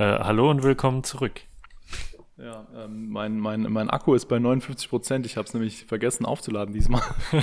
[0.00, 1.42] Äh, hallo und willkommen zurück.
[2.38, 5.26] Ja, ähm, mein, mein, mein Akku ist bei 59 Prozent.
[5.26, 7.02] Ich habe es nämlich vergessen aufzuladen diesmal.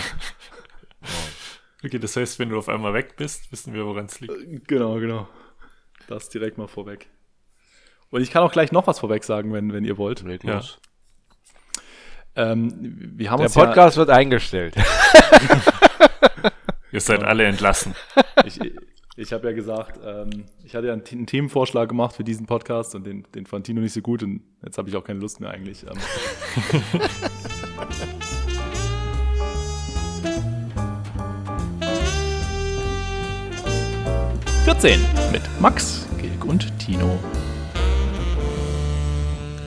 [1.86, 4.34] okay, das heißt, wenn du auf einmal weg bist, wissen wir, woran es liegt.
[4.34, 5.30] Äh, genau, genau.
[6.08, 7.12] Das direkt mal vorweg.
[8.10, 10.24] Und ich kann auch gleich noch was vorweg sagen, wenn, wenn ihr wollt.
[10.24, 10.40] Los.
[10.44, 10.62] Ja.
[12.52, 12.74] Ähm,
[13.18, 14.76] wir haben Der Podcast ja, wird eingestellt.
[16.92, 17.94] ihr seid alle entlassen.
[18.46, 18.60] Ich,
[19.18, 22.94] ich habe ja gesagt, ähm, ich hatte ja einen, einen, Themenvorschlag gemacht für diesen Podcast
[22.94, 25.40] und den, den fand Tino nicht so gut und jetzt habe ich auch keine Lust
[25.42, 25.84] mehr eigentlich.
[25.84, 25.98] Ähm.
[34.66, 35.00] »14«
[35.32, 37.18] mit Max, Gilg und Tino.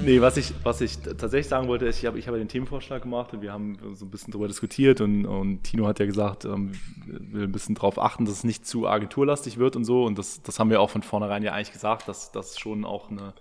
[0.02, 3.02] Nee, was ich, was ich tatsächlich sagen wollte, ist, ich habe ich hab den Themenvorschlag
[3.02, 6.44] gemacht und wir haben so ein bisschen darüber diskutiert und, und Tino hat ja gesagt,
[6.46, 6.72] ähm,
[7.06, 10.04] will ein bisschen darauf achten, dass es nicht zu agenturlastig wird und so.
[10.04, 13.10] Und das, das haben wir auch von vornherein ja eigentlich gesagt, dass das schon auch
[13.10, 13.34] eine,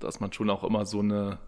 [0.00, 1.38] dass man schon auch immer so eine,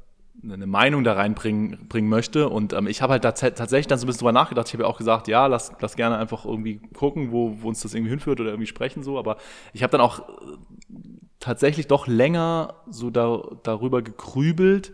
[0.43, 2.49] eine Meinung da reinbringen bringen möchte.
[2.49, 4.69] Und ähm, ich habe halt da tatsächlich dann so ein bisschen drüber nachgedacht.
[4.69, 7.83] Ich habe ja auch gesagt, ja, lass, lass gerne einfach irgendwie gucken, wo, wo uns
[7.83, 9.19] das irgendwie hinführt oder irgendwie sprechen so.
[9.19, 9.37] Aber
[9.75, 10.23] ich habe dann auch
[11.43, 14.93] tatsächlich doch länger so da, darüber gegrübelt,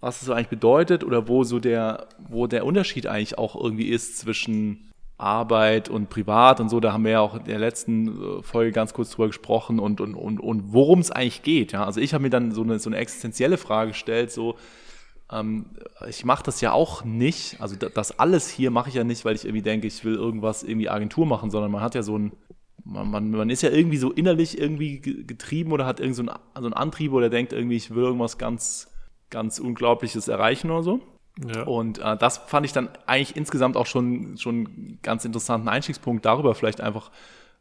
[0.00, 4.18] was es eigentlich bedeutet oder wo so der, wo der Unterschied eigentlich auch irgendwie ist
[4.18, 6.78] zwischen Arbeit und Privat und so.
[6.78, 10.00] Da haben wir ja auch in der letzten äh, Folge ganz kurz drüber gesprochen und,
[10.00, 11.72] und, und, und worum es eigentlich geht.
[11.72, 11.84] Ja?
[11.84, 14.56] Also ich habe mir dann so eine, so eine existenzielle Frage gestellt, so,
[15.32, 15.66] ähm,
[16.08, 19.34] ich mache das ja auch nicht, also das alles hier mache ich ja nicht, weil
[19.34, 22.32] ich irgendwie denke, ich will irgendwas irgendwie Agentur machen, sondern man hat ja so ein
[22.84, 26.38] man, man, man ist ja irgendwie so innerlich irgendwie getrieben oder hat irgend so einen,
[26.54, 28.92] so einen Antrieb oder denkt irgendwie, ich will irgendwas ganz,
[29.30, 31.00] ganz Unglaubliches erreichen oder so.
[31.42, 31.62] Ja.
[31.64, 36.54] Und äh, das fand ich dann eigentlich insgesamt auch schon, schon ganz interessanten Einstiegspunkt, darüber
[36.54, 37.10] vielleicht einfach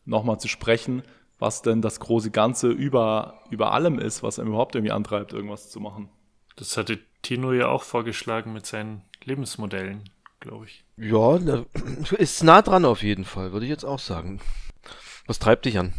[0.06, 1.02] nochmal zu sprechen,
[1.40, 5.72] was denn das große Ganze über, über allem ist, was einem überhaupt irgendwie antreibt, irgendwas
[5.72, 6.10] zu machen.
[6.56, 10.04] Das hatte Tino ja auch vorgeschlagen mit seinen Lebensmodellen,
[10.40, 10.83] glaube ich.
[10.98, 11.38] Ja,
[12.17, 14.39] ist nah dran auf jeden Fall, würde ich jetzt auch sagen.
[15.26, 15.94] Was treibt dich an?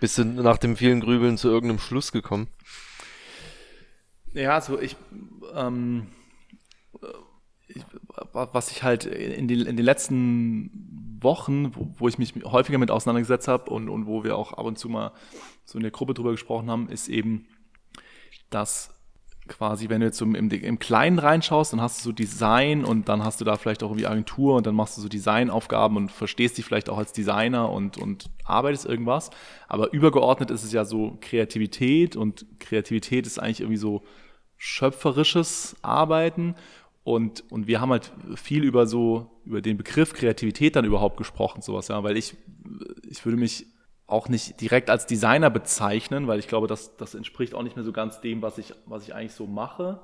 [0.00, 2.48] Bist du nach dem vielen Grübeln zu irgendeinem Schluss gekommen?
[4.32, 4.96] Ja, also ich,
[5.54, 6.08] ähm,
[7.68, 7.84] ich
[8.32, 12.90] was ich halt in, die, in den letzten Wochen, wo, wo, ich mich häufiger mit
[12.90, 15.12] auseinandergesetzt habe und, und wo wir auch ab und zu mal
[15.64, 17.46] so in der Gruppe drüber gesprochen haben, ist eben,
[18.50, 18.90] dass
[19.52, 23.08] quasi, wenn du jetzt so im, im Kleinen reinschaust, dann hast du so Design und
[23.08, 26.10] dann hast du da vielleicht auch irgendwie Agentur und dann machst du so Designaufgaben und
[26.10, 29.30] verstehst dich vielleicht auch als Designer und, und arbeitest irgendwas.
[29.68, 34.02] Aber übergeordnet ist es ja so Kreativität und Kreativität ist eigentlich irgendwie so
[34.56, 36.54] schöpferisches Arbeiten
[37.04, 41.60] und, und wir haben halt viel über so, über den Begriff Kreativität dann überhaupt gesprochen,
[41.60, 42.36] sowas, ja, weil ich,
[43.08, 43.66] ich würde mich
[44.12, 47.84] auch nicht direkt als Designer bezeichnen, weil ich glaube, das, das entspricht auch nicht mehr
[47.84, 50.00] so ganz dem, was ich, was ich eigentlich so mache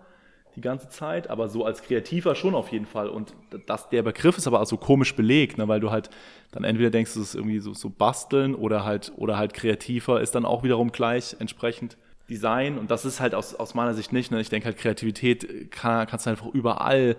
[0.58, 3.08] die ganze Zeit, aber so als Kreativer schon auf jeden Fall.
[3.08, 3.32] Und
[3.66, 6.10] das, der Begriff ist aber auch so komisch belegt, ne, weil du halt
[6.50, 10.34] dann entweder denkst, es ist irgendwie so, so basteln oder halt, oder halt kreativer ist
[10.34, 11.96] dann auch wiederum gleich entsprechend
[12.28, 12.76] Design.
[12.76, 14.30] Und das ist halt aus, aus meiner Sicht nicht.
[14.30, 14.40] Ne?
[14.40, 17.16] Ich denke halt, Kreativität kann, kannst du einfach überall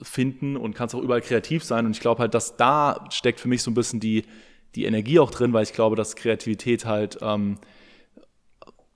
[0.00, 1.86] finden und kannst auch überall kreativ sein.
[1.86, 4.24] Und ich glaube halt, dass da steckt für mich so ein bisschen die,
[4.76, 7.58] die Energie auch drin, weil ich glaube, dass Kreativität halt ähm,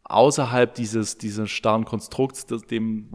[0.04, 3.08] außerhalb dieses, dieses starren Konstrukts, das, dem,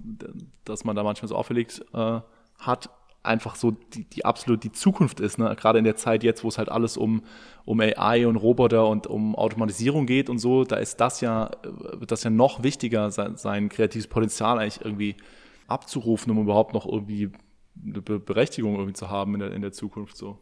[0.66, 2.20] das man da manchmal so auferlegt äh,
[2.58, 2.90] hat,
[3.22, 5.38] einfach so die, die absolut die Zukunft ist.
[5.38, 5.56] Ne?
[5.56, 7.24] Gerade in der Zeit jetzt, wo es halt alles um,
[7.66, 12.12] um AI und Roboter und um Automatisierung geht und so, da ist das ja, wird
[12.12, 15.16] das ja noch wichtiger, sein, sein kreatives Potenzial eigentlich irgendwie
[15.68, 17.32] abzurufen, um überhaupt noch irgendwie
[17.84, 20.40] eine Berechtigung irgendwie zu haben in der, in der Zukunft so.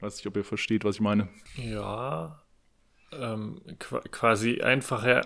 [0.00, 1.28] Weiß nicht, ob ihr versteht, was ich meine.
[1.56, 2.42] Ja,
[3.12, 5.22] ähm, quasi einfache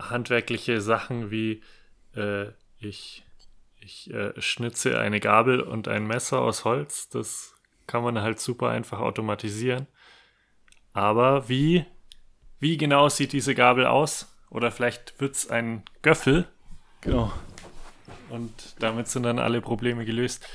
[0.00, 1.62] handwerkliche Sachen wie
[2.14, 2.46] äh,
[2.78, 3.24] ich,
[3.80, 7.08] ich äh, schnitze eine Gabel und ein Messer aus Holz.
[7.08, 7.54] Das
[7.86, 9.86] kann man halt super einfach automatisieren.
[10.92, 11.84] Aber wie,
[12.60, 14.34] wie genau sieht diese Gabel aus?
[14.50, 16.48] Oder vielleicht wird es ein Göffel.
[17.00, 17.32] Genau.
[18.30, 20.46] Und damit sind dann alle Probleme gelöst.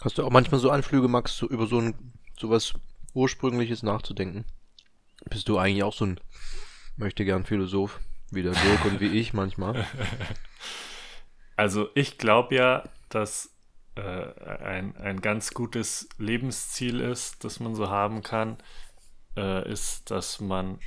[0.00, 1.94] Hast du auch manchmal so Anflüge, Max, so über so ein
[2.42, 2.74] sowas
[3.14, 4.44] Ursprüngliches nachzudenken.
[5.30, 6.20] Bist du eigentlich auch so ein
[6.96, 8.00] möchte gern Philosoph,
[8.30, 9.86] wie der Dirk und wie ich manchmal?
[11.54, 13.54] Also ich glaube ja, dass
[13.94, 18.56] äh, ein, ein ganz gutes Lebensziel ist, das man so haben kann,
[19.36, 20.80] äh, ist, dass man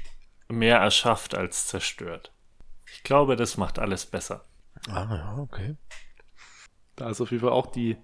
[0.50, 2.34] mehr erschafft als zerstört.
[2.92, 4.44] Ich glaube, das macht alles besser.
[4.90, 5.78] Ah ja, okay.
[6.96, 7.96] Da ist auf jeden Fall auch die,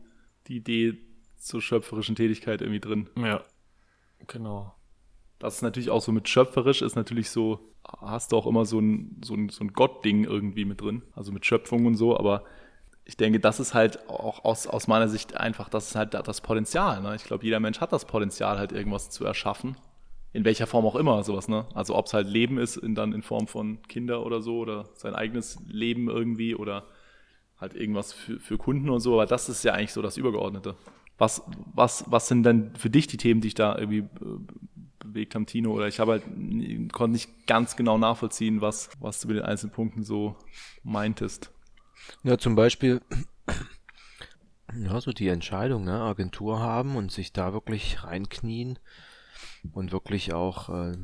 [0.48, 0.98] die Idee
[1.42, 3.10] zur schöpferischen Tätigkeit irgendwie drin.
[3.18, 3.44] Ja,
[4.28, 4.74] genau.
[5.40, 7.60] das ist natürlich auch so mit schöpferisch, ist natürlich so,
[8.00, 11.32] hast du auch immer so ein, so ein, so ein Gott-Ding irgendwie mit drin, also
[11.32, 12.44] mit Schöpfung und so, aber
[13.06, 16.42] ich denke, das ist halt auch aus, aus meiner Sicht einfach, das ist halt das
[16.42, 17.02] Potenzial.
[17.02, 17.16] Ne?
[17.16, 19.76] Ich glaube, jeder Mensch hat das Potenzial, halt irgendwas zu erschaffen.
[20.34, 21.66] In welcher Form auch immer, sowas, ne?
[21.74, 24.86] Also ob es halt Leben ist, in, dann in Form von Kinder oder so, oder
[24.94, 26.86] sein eigenes Leben irgendwie, oder
[27.60, 30.76] halt irgendwas für, für Kunden und so, aber das ist ja eigentlich so das Übergeordnete.
[31.22, 31.44] Was,
[31.76, 34.40] was, was sind denn für dich die Themen, die ich da irgendwie äh,
[34.98, 35.72] bewegt haben, Tino?
[35.72, 36.24] Oder ich habe halt,
[36.92, 40.36] konnte nicht ganz genau nachvollziehen, was, was du mit den einzelnen Punkten so
[40.82, 41.52] meintest.
[42.24, 43.02] Ja, zum Beispiel,
[44.76, 48.80] ja, so die Entscheidung, ne, Agentur haben und sich da wirklich reinknien
[49.74, 50.98] und wirklich auch, äh,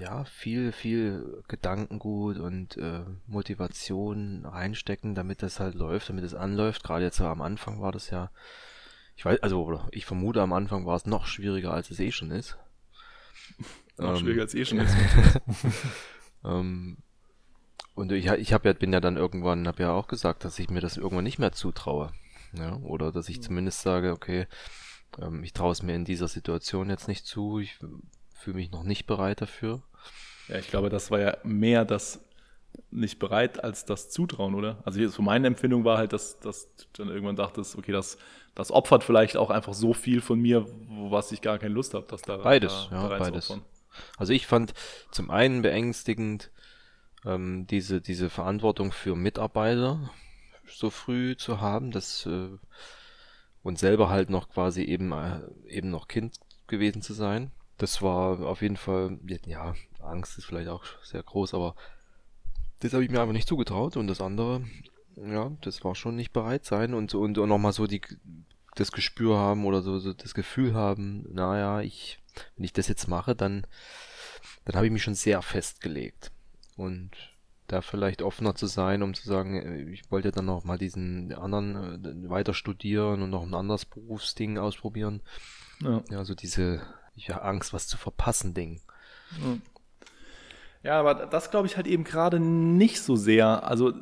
[0.00, 6.82] ja, viel, viel Gedankengut und äh, Motivation reinstecken, damit das halt läuft, damit es anläuft.
[6.82, 8.30] Gerade jetzt am Anfang war das ja,
[9.16, 12.30] ich weiß, also ich vermute, am Anfang war es noch schwieriger, als es eh schon
[12.30, 12.56] ist.
[13.98, 14.96] noch ähm, schwieriger als eh schon ist.
[16.44, 16.98] ähm,
[17.94, 20.70] und ich, ich hab ja, bin ja dann irgendwann, habe ja auch gesagt, dass ich
[20.70, 22.12] mir das irgendwann nicht mehr zutraue.
[22.54, 23.42] Ja, oder dass ich mhm.
[23.42, 24.46] zumindest sage, okay,
[25.20, 27.78] ähm, ich traue es mir in dieser Situation jetzt nicht zu, ich
[28.34, 29.82] fühle mich noch nicht bereit dafür.
[30.48, 32.20] Ja, ich glaube, das war ja mehr das
[32.90, 34.82] nicht bereit als das Zutrauen, oder?
[34.84, 38.16] Also so meine Empfindung war halt, dass, dass du dann irgendwann dachtest, okay, das,
[38.54, 40.66] das opfert vielleicht auch einfach so viel von mir,
[41.10, 43.58] was ich gar keine Lust habe, dass da beides, da, ja, da beides.
[44.16, 44.74] Also ich fand
[45.10, 46.50] zum einen beängstigend,
[47.24, 50.10] ähm, diese, diese Verantwortung für Mitarbeiter
[50.66, 52.48] so früh zu haben, dass äh,
[53.62, 57.52] und selber halt noch quasi eben äh, eben noch Kind gewesen zu sein.
[57.78, 61.74] Das war auf jeden Fall, ja, Angst ist vielleicht auch sehr groß, aber
[62.80, 63.96] das habe ich mir einfach nicht zugetraut.
[63.96, 64.62] Und das andere,
[65.16, 68.00] ja, das war schon nicht bereit sein und, und, und nochmal so die,
[68.74, 72.18] das Gespür haben oder so, so das Gefühl haben, naja, ich,
[72.56, 73.66] wenn ich das jetzt mache, dann,
[74.64, 76.30] dann habe ich mich schon sehr festgelegt.
[76.76, 77.10] Und
[77.66, 81.32] da vielleicht offener zu sein, um zu sagen, äh, ich wollte dann noch mal diesen
[81.32, 85.22] anderen äh, weiter studieren und noch ein anderes Berufsding ausprobieren.
[85.80, 86.82] Ja, ja so diese
[87.14, 88.80] ja, Angst, was zu verpassen, Ding.
[89.42, 89.58] Ja.
[90.84, 93.64] Ja, aber das glaube ich halt eben gerade nicht so sehr.
[93.64, 93.92] Also,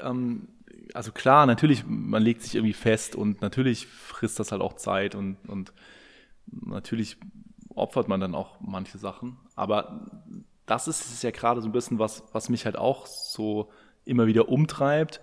[0.00, 0.48] ähm,
[0.94, 5.14] also klar, natürlich, man legt sich irgendwie fest und natürlich frisst das halt auch Zeit
[5.14, 5.72] und, und
[6.46, 7.16] natürlich
[7.74, 9.36] opfert man dann auch manche Sachen.
[9.54, 10.10] Aber
[10.66, 13.70] das ist es ja gerade so ein bisschen was, was mich halt auch so
[14.04, 15.20] immer wieder umtreibt,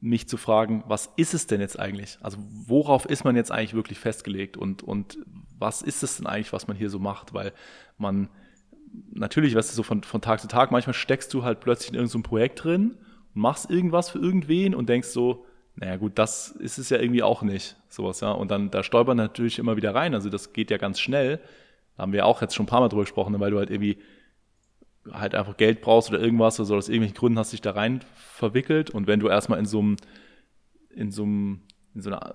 [0.00, 2.18] mich zu fragen, was ist es denn jetzt eigentlich?
[2.20, 5.18] Also worauf ist man jetzt eigentlich wirklich festgelegt und, und
[5.58, 7.32] was ist es denn eigentlich, was man hier so macht?
[7.32, 7.52] Weil
[7.96, 8.28] man
[9.10, 11.94] natürlich, weißt du, so von, von Tag zu Tag, manchmal steckst du halt plötzlich in
[11.94, 12.98] irgendein so Projekt drin
[13.36, 15.44] machst irgendwas für irgendwen und denkst so,
[15.76, 18.32] naja gut, das ist es ja irgendwie auch nicht, sowas, ja.
[18.32, 21.38] Und dann, da stolpern natürlich immer wieder rein, also das geht ja ganz schnell.
[21.96, 23.70] Da haben wir auch jetzt schon ein paar Mal drüber gesprochen, ne, weil du halt
[23.70, 23.98] irgendwie
[25.12, 28.00] halt einfach Geld brauchst oder irgendwas oder so, aus irgendwelchen Gründen hast dich da rein
[28.14, 29.96] verwickelt und wenn du erstmal in so einem,
[30.90, 31.60] in so einem,
[31.94, 32.34] in so einer,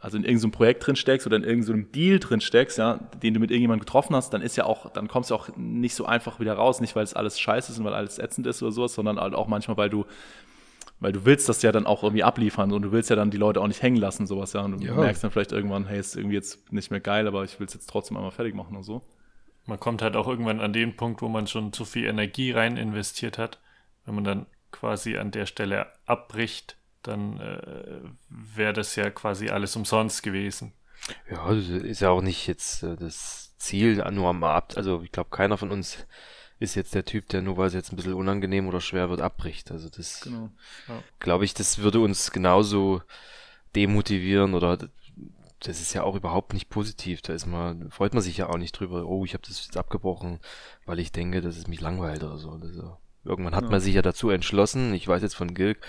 [0.00, 3.40] also in irgendeinem Projekt drin steckst oder in irgendeinem Deal drin steckst, ja, den du
[3.40, 6.38] mit irgendjemandem getroffen hast, dann ist ja auch, dann kommst du auch nicht so einfach
[6.38, 8.94] wieder raus, nicht weil es alles scheiße ist und weil alles ätzend ist oder sowas,
[8.94, 10.04] sondern halt auch manchmal, weil du,
[11.00, 13.36] weil du willst das ja dann auch irgendwie abliefern und du willst ja dann die
[13.36, 14.94] Leute auch nicht hängen lassen, sowas, ja, und du ja.
[14.94, 17.74] merkst dann vielleicht irgendwann, hey, ist irgendwie jetzt nicht mehr geil, aber ich will es
[17.74, 19.02] jetzt trotzdem einmal fertig machen und so.
[19.66, 22.76] Man kommt halt auch irgendwann an den Punkt, wo man schon zu viel Energie rein
[22.76, 23.60] investiert hat,
[24.06, 29.76] wenn man dann quasi an der Stelle abbricht, dann äh, wäre das ja quasi alles
[29.76, 30.72] umsonst gewesen.
[31.30, 34.74] Ja, das ist ja auch nicht jetzt äh, das Ziel, nur am Ab.
[34.76, 36.06] Also ich glaube, keiner von uns
[36.58, 39.20] ist jetzt der Typ, der nur weil es jetzt ein bisschen unangenehm oder schwer wird,
[39.20, 39.70] abbricht.
[39.70, 40.50] Also das genau.
[40.88, 41.02] ja.
[41.20, 43.02] glaube ich, das würde uns genauso
[43.76, 44.78] demotivieren oder
[45.60, 47.22] das ist ja auch überhaupt nicht positiv.
[47.22, 49.76] Da ist man, freut man sich ja auch nicht drüber, oh, ich habe das jetzt
[49.76, 50.40] abgebrochen,
[50.84, 52.50] weil ich denke, dass es mich langweilt oder so.
[52.50, 53.70] Also, irgendwann hat ja.
[53.70, 54.94] man sich ja dazu entschlossen.
[54.94, 55.84] Ich weiß jetzt von Gilg,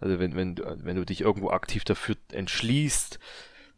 [0.00, 3.18] also wenn, wenn, wenn du dich irgendwo aktiv dafür entschließt,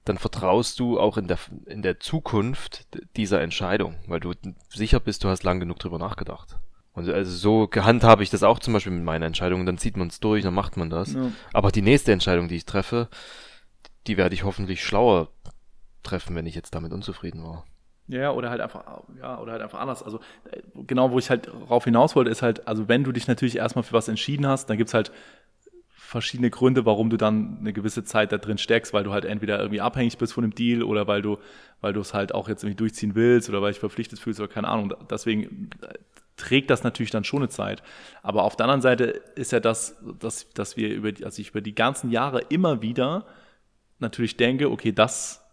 [0.04, 2.86] dann vertraust du auch in der, in der Zukunft
[3.16, 4.32] dieser Entscheidung, weil du
[4.68, 6.56] sicher bist, du hast lang genug drüber nachgedacht.
[6.92, 10.08] Und also so gehandhabe ich das auch zum Beispiel mit meiner Entscheidung, dann zieht man
[10.08, 11.12] es durch, dann macht man das.
[11.12, 11.30] Ja.
[11.52, 13.08] Aber die nächste Entscheidung, die ich treffe,
[14.06, 15.28] die werde ich hoffentlich schlauer
[16.02, 17.64] treffen, wenn ich jetzt damit unzufrieden war.
[18.08, 20.02] Ja, oder halt einfach, ja, oder halt einfach anders.
[20.02, 20.18] Also
[20.50, 23.56] äh, genau, wo ich halt rauf hinaus wollte, ist halt, also wenn du dich natürlich
[23.56, 25.12] erstmal für was entschieden hast, dann gibt's halt
[26.10, 29.60] verschiedene Gründe, warum du dann eine gewisse Zeit da drin steckst, weil du halt entweder
[29.60, 31.38] irgendwie abhängig bist von dem Deal oder weil du,
[31.80, 34.48] weil du es halt auch jetzt irgendwie durchziehen willst oder weil ich verpflichtet fühlst oder
[34.48, 34.92] keine Ahnung.
[35.08, 35.94] Deswegen äh,
[36.36, 37.84] trägt das natürlich dann schon eine Zeit.
[38.24, 39.04] Aber auf der anderen Seite
[39.36, 42.82] ist ja das, dass, dass wir über die, also ich über die ganzen Jahre immer
[42.82, 43.24] wieder
[44.00, 45.46] natürlich denke, okay, das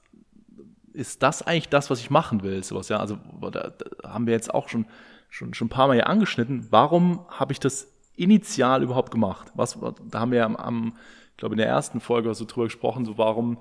[0.92, 2.64] ist das eigentlich das, was ich machen will?
[2.64, 2.98] Sowas, ja.
[2.98, 4.88] Also da, da haben wir jetzt auch schon,
[5.30, 6.66] schon, schon ein paar Mal hier angeschnitten.
[6.72, 9.52] Warum habe ich das initial überhaupt gemacht?
[9.56, 10.94] Was, da haben wir am, am
[11.32, 13.60] ich glaube, in der ersten Folge so drüber gesprochen, so warum,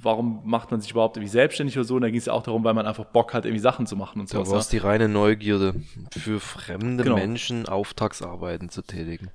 [0.00, 1.94] warum macht man sich überhaupt irgendwie selbstständig oder so?
[1.94, 3.96] Und da ging es ja auch darum, weil man einfach Bock hat, irgendwie Sachen zu
[3.96, 4.42] machen und so.
[4.42, 5.74] Da war es die reine Neugierde,
[6.10, 7.14] für fremde genau.
[7.14, 9.30] Menschen Auftragsarbeiten zu tätigen.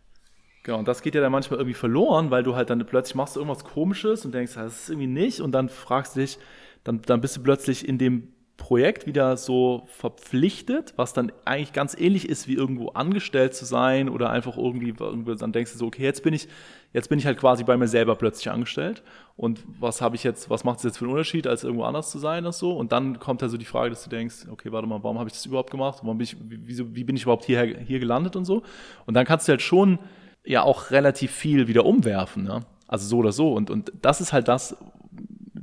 [0.63, 3.35] Genau, und das geht ja dann manchmal irgendwie verloren, weil du halt dann plötzlich machst
[3.35, 6.37] du irgendwas Komisches und denkst, das ist irgendwie nicht, und dann fragst du dich,
[6.83, 8.27] dann, dann bist du plötzlich in dem
[8.61, 14.07] Projekt wieder so verpflichtet, was dann eigentlich ganz ähnlich ist, wie irgendwo angestellt zu sein
[14.07, 16.47] oder einfach irgendwie, dann denkst du so, okay, jetzt bin ich,
[16.93, 19.01] jetzt bin ich halt quasi bei mir selber plötzlich angestellt.
[19.35, 22.11] Und was habe ich jetzt, was macht es jetzt für einen Unterschied, als irgendwo anders
[22.11, 22.73] zu sein und so?
[22.73, 25.27] Und dann kommt halt so die Frage, dass du denkst, okay, warte mal, warum habe
[25.27, 28.35] ich das überhaupt gemacht, warum bin ich, wie, wie bin ich überhaupt hier, hier gelandet
[28.35, 28.61] und so?
[29.07, 29.97] Und dann kannst du halt schon
[30.45, 32.59] ja auch relativ viel wieder umwerfen, ne?
[32.87, 33.53] also so oder so.
[33.53, 34.77] Und, und das ist halt das,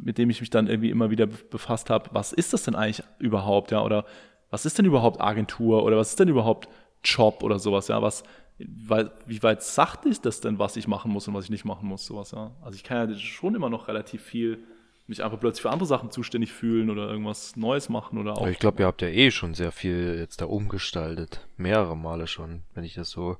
[0.08, 3.04] mit dem ich mich dann irgendwie immer wieder befasst habe, was ist das denn eigentlich
[3.18, 4.06] überhaupt, ja, oder
[4.48, 6.66] was ist denn überhaupt Agentur oder was ist denn überhaupt
[7.04, 8.22] Job oder sowas, ja, was,
[8.58, 11.66] weil, wie weit sacht ist das denn, was ich machen muss und was ich nicht
[11.66, 12.52] machen muss, sowas, ja.
[12.62, 14.64] Also ich kann ja schon immer noch relativ viel
[15.08, 18.46] mich einfach plötzlich für andere Sachen zuständig fühlen oder irgendwas Neues machen oder auch.
[18.46, 21.46] Ich glaube, ihr habt ja eh schon sehr viel jetzt da umgestaltet.
[21.58, 23.36] Mehrere Male schon, wenn ich das so,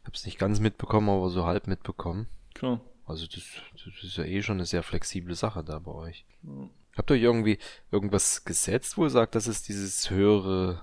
[0.00, 2.26] ich habe es nicht ganz mitbekommen, aber so halb mitbekommen.
[2.54, 2.80] Klar.
[3.06, 3.42] Also das,
[3.72, 6.24] das ist ja eh schon eine sehr flexible Sache da bei euch.
[6.42, 6.68] Ja.
[6.96, 7.58] Habt ihr euch irgendwie
[7.90, 10.80] irgendwas gesetzt, wo ihr sagt, das ist dieses höhere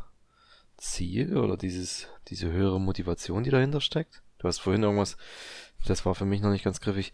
[0.77, 4.21] Ziel oder dieses, diese höhere Motivation, die dahinter steckt?
[4.39, 5.17] Du hast vorhin irgendwas,
[5.85, 7.13] das war für mich noch nicht ganz griffig,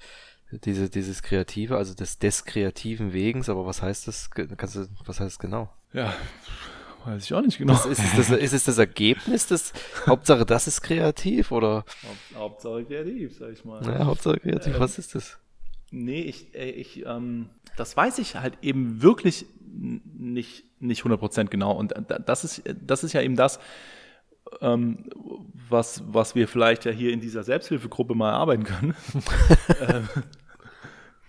[0.52, 5.20] diese, dieses Kreative, also des, des kreativen Wegens, aber was heißt das, kannst du, was
[5.20, 5.72] heißt das genau?
[5.94, 6.16] Ja,
[7.08, 7.72] Weiß ich auch nicht genau.
[7.72, 9.72] Was ist, es das, ist es das Ergebnis des,
[10.06, 11.86] Hauptsache das ist kreativ oder?
[12.36, 13.82] Hauptsache kreativ, sag ich mal.
[13.86, 15.40] Ja, Hauptsache kreativ, äh, was ist das?
[15.90, 17.48] Nee, ich, äh, ich, ähm,
[17.78, 21.72] das weiß ich halt eben wirklich nicht, nicht 100% genau.
[21.72, 21.94] Und
[22.26, 23.62] das ist, das ist ja eben das,
[24.60, 25.10] ähm,
[25.70, 28.96] was, was wir vielleicht ja hier in dieser Selbsthilfegruppe mal arbeiten können.
[29.90, 30.10] ähm,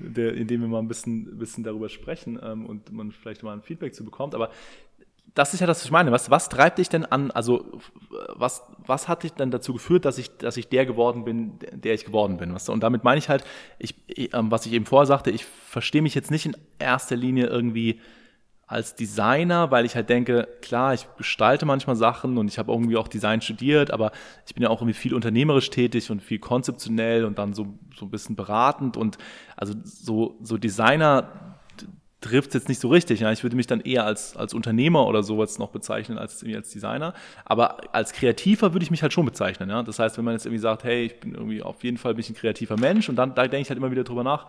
[0.01, 3.63] der, indem wir mal ein bisschen, bisschen darüber sprechen ähm, und man vielleicht mal ein
[3.63, 4.35] Feedback zu bekommt.
[4.35, 4.51] Aber
[5.39, 6.11] das ist ja das, was ich meine.
[6.11, 7.31] Was, was treibt dich denn an?
[7.31, 7.65] Also,
[8.35, 11.95] was, was hat dich denn dazu geführt, dass ich, dass ich der geworden bin, der
[11.95, 12.53] ich geworden bin?
[12.55, 13.45] Was, und damit meine ich halt,
[13.79, 13.95] ich,
[14.35, 18.01] ähm, was ich eben vorher sagte, ich verstehe mich jetzt nicht in erster Linie irgendwie
[18.67, 22.97] als Designer, weil ich halt denke, klar, ich gestalte manchmal Sachen und ich habe irgendwie
[22.97, 24.11] auch Design studiert, aber
[24.45, 28.07] ich bin ja auch irgendwie viel unternehmerisch tätig und viel konzeptionell und dann so, so
[28.07, 29.19] ein bisschen beratend und
[29.57, 31.58] also so, so Designer
[32.21, 33.21] trifft es jetzt nicht so richtig.
[33.21, 33.31] Ja.
[33.33, 37.15] Ich würde mich dann eher als, als Unternehmer oder sowas noch bezeichnen als, als Designer.
[37.45, 39.71] Aber als Kreativer würde ich mich halt schon bezeichnen.
[39.71, 39.83] Ja.
[39.83, 42.35] Das heißt, wenn man jetzt irgendwie sagt, hey, ich bin irgendwie auf jeden Fall ein
[42.35, 44.47] kreativer Mensch und dann da denke ich halt immer wieder drüber nach,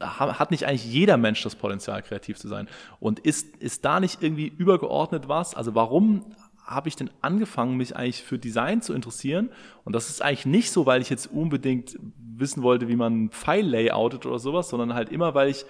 [0.00, 2.68] hat nicht eigentlich jeder Mensch das Potenzial, kreativ zu sein?
[3.00, 5.54] Und ist, ist da nicht irgendwie übergeordnet was?
[5.54, 6.24] Also warum
[6.64, 9.50] habe ich denn angefangen, mich eigentlich für Design zu interessieren?
[9.84, 13.30] Und das ist eigentlich nicht so, weil ich jetzt unbedingt wissen wollte, wie man ein
[13.30, 15.64] File layoutet oder sowas, sondern halt immer, weil ich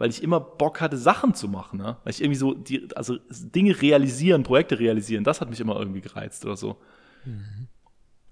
[0.00, 1.78] weil ich immer Bock hatte, Sachen zu machen.
[1.78, 1.98] Ne?
[2.02, 6.00] Weil ich irgendwie so, die, also Dinge realisieren, Projekte realisieren, das hat mich immer irgendwie
[6.00, 6.78] gereizt oder so.
[7.26, 7.68] Mhm.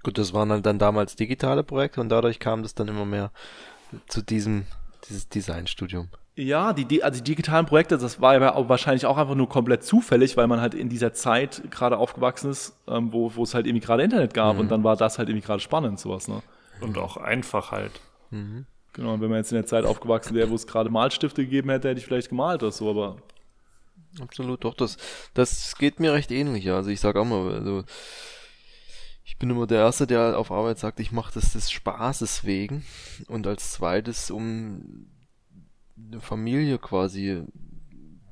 [0.03, 3.31] Gut, das waren halt dann damals digitale Projekte und dadurch kam das dann immer mehr
[4.07, 4.65] zu diesem
[5.09, 6.09] dieses Designstudium.
[6.37, 9.83] Ja, die, die, also die digitalen Projekte, das war ja wahrscheinlich auch einfach nur komplett
[9.83, 13.67] zufällig, weil man halt in dieser Zeit gerade aufgewachsen ist, ähm, wo, wo es halt
[13.67, 14.61] irgendwie gerade Internet gab mhm.
[14.61, 16.43] und dann war das halt irgendwie gerade spannend, sowas, ne?
[16.81, 18.01] Und auch einfach halt.
[18.31, 18.67] Mhm.
[18.92, 21.71] Genau, und wenn man jetzt in der Zeit aufgewachsen wäre, wo es gerade Malstifte gegeben
[21.71, 23.16] hätte, hätte ich vielleicht gemalt oder so, aber.
[24.21, 24.97] Absolut, doch, das,
[25.35, 26.71] das geht mir recht ähnlich.
[26.71, 27.85] Also ich sage auch mal, also
[29.25, 32.85] ich bin immer der Erste, der auf Arbeit sagt, ich mache das des Spaßes wegen.
[33.28, 35.07] Und als zweites, um
[35.97, 37.45] eine Familie quasi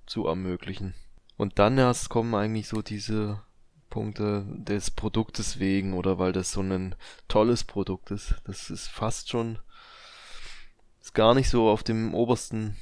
[0.06, 0.94] zu ermöglichen.
[1.36, 3.42] Und dann erst kommen eigentlich so diese
[3.90, 6.94] Punkte des Produktes wegen oder weil das so ein
[7.28, 8.34] tolles Produkt ist.
[8.44, 9.58] Das ist fast schon
[11.06, 12.76] ist gar nicht so auf dem obersten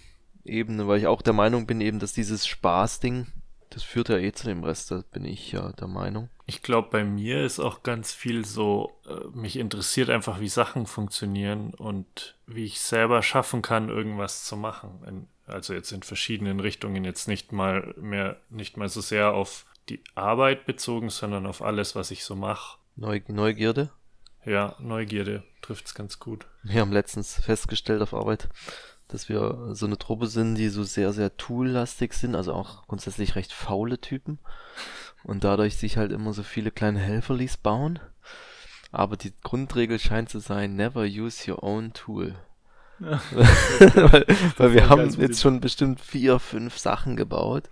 [0.44, 3.26] Ebene, weil ich auch der Meinung bin eben, dass dieses Spaßding,
[3.68, 6.30] das führt ja eh zu dem Rest, da bin ich ja der Meinung.
[6.46, 10.86] Ich glaube, bei mir ist auch ganz viel so, äh, mich interessiert einfach, wie Sachen
[10.86, 15.28] funktionieren und wie ich selber schaffen kann, irgendwas zu machen.
[15.46, 20.02] Also jetzt in verschiedenen Richtungen, jetzt nicht mal mehr, nicht mal so sehr auf die
[20.14, 22.78] Arbeit bezogen, sondern auf alles, was ich so mache.
[22.96, 23.90] Neugierde?
[24.44, 26.46] Ja, Neugierde trifft es ganz gut.
[26.62, 28.48] Wir haben letztens festgestellt auf Arbeit,
[29.08, 33.36] dass wir so eine Truppe sind, die so sehr, sehr tool-lastig sind, also auch grundsätzlich
[33.36, 34.38] recht faule Typen
[35.22, 37.98] und dadurch sich halt immer so viele kleine Helferlis bauen.
[38.92, 42.34] Aber die Grundregel scheint zu sein, never use your own tool.
[43.00, 43.20] Ja.
[43.32, 47.68] weil, weil wir haben jetzt schon bestimmt vier, fünf Sachen gebaut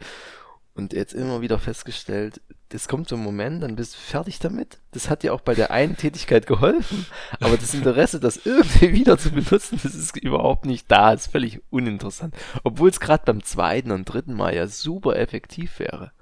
[0.75, 4.79] und jetzt immer wieder festgestellt, das kommt so ein Moment, dann bist du fertig damit.
[4.93, 7.07] Das hat dir auch bei der einen Tätigkeit geholfen,
[7.41, 11.13] aber das Interesse, das irgendwie wieder zu benutzen, das ist überhaupt nicht da.
[11.13, 12.35] Das ist völlig uninteressant.
[12.65, 16.13] Obwohl es gerade beim zweiten und dritten Mal ja super effektiv wäre.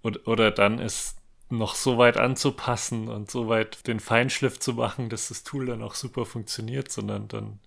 [0.00, 1.18] Und, oder dann ist
[1.50, 5.82] noch so weit anzupassen und so weit den Feinschliff zu machen, dass das Tool dann
[5.82, 7.60] auch super funktioniert, sondern dann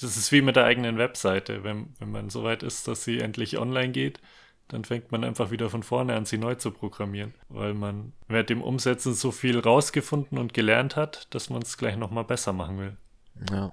[0.00, 1.62] das ist wie mit der eigenen Webseite.
[1.62, 4.20] Wenn, wenn man so weit ist, dass sie endlich online geht,
[4.68, 8.50] dann fängt man einfach wieder von vorne an, sie neu zu programmieren, weil man während
[8.50, 12.78] dem Umsetzen so viel rausgefunden und gelernt hat, dass man es gleich nochmal besser machen
[12.78, 12.96] will.
[13.50, 13.72] Ja.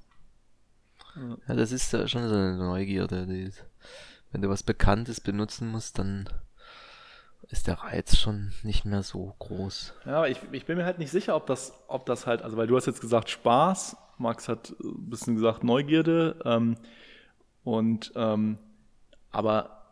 [1.48, 3.26] Ja, das ist ja schon so eine Neugierde.
[3.26, 3.52] Die,
[4.32, 6.30] wenn du was Bekanntes benutzen musst, dann
[7.50, 9.94] ist der Reiz schon nicht mehr so groß.
[10.06, 12.58] Ja, aber ich, ich bin mir halt nicht sicher, ob das, ob das halt, also
[12.58, 16.76] weil du hast jetzt gesagt Spaß, Max hat ein bisschen gesagt Neugierde ähm,
[17.64, 18.58] und ähm,
[19.32, 19.85] aber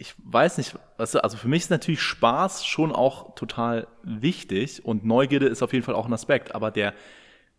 [0.00, 5.46] ich weiß nicht, also für mich ist natürlich Spaß schon auch total wichtig und Neugierde
[5.46, 6.94] ist auf jeden Fall auch ein Aspekt, aber der,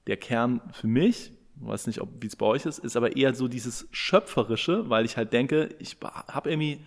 [0.08, 3.36] der Kern für mich, ich weiß nicht, wie es bei euch ist, ist aber eher
[3.36, 6.84] so dieses Schöpferische, weil ich halt denke, ich habe irgendwie,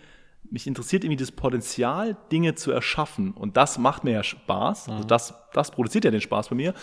[0.51, 5.05] mich interessiert irgendwie das Potenzial, Dinge zu erschaffen und das macht mir ja Spaß, also
[5.05, 6.73] das, das produziert ja den Spaß bei mir.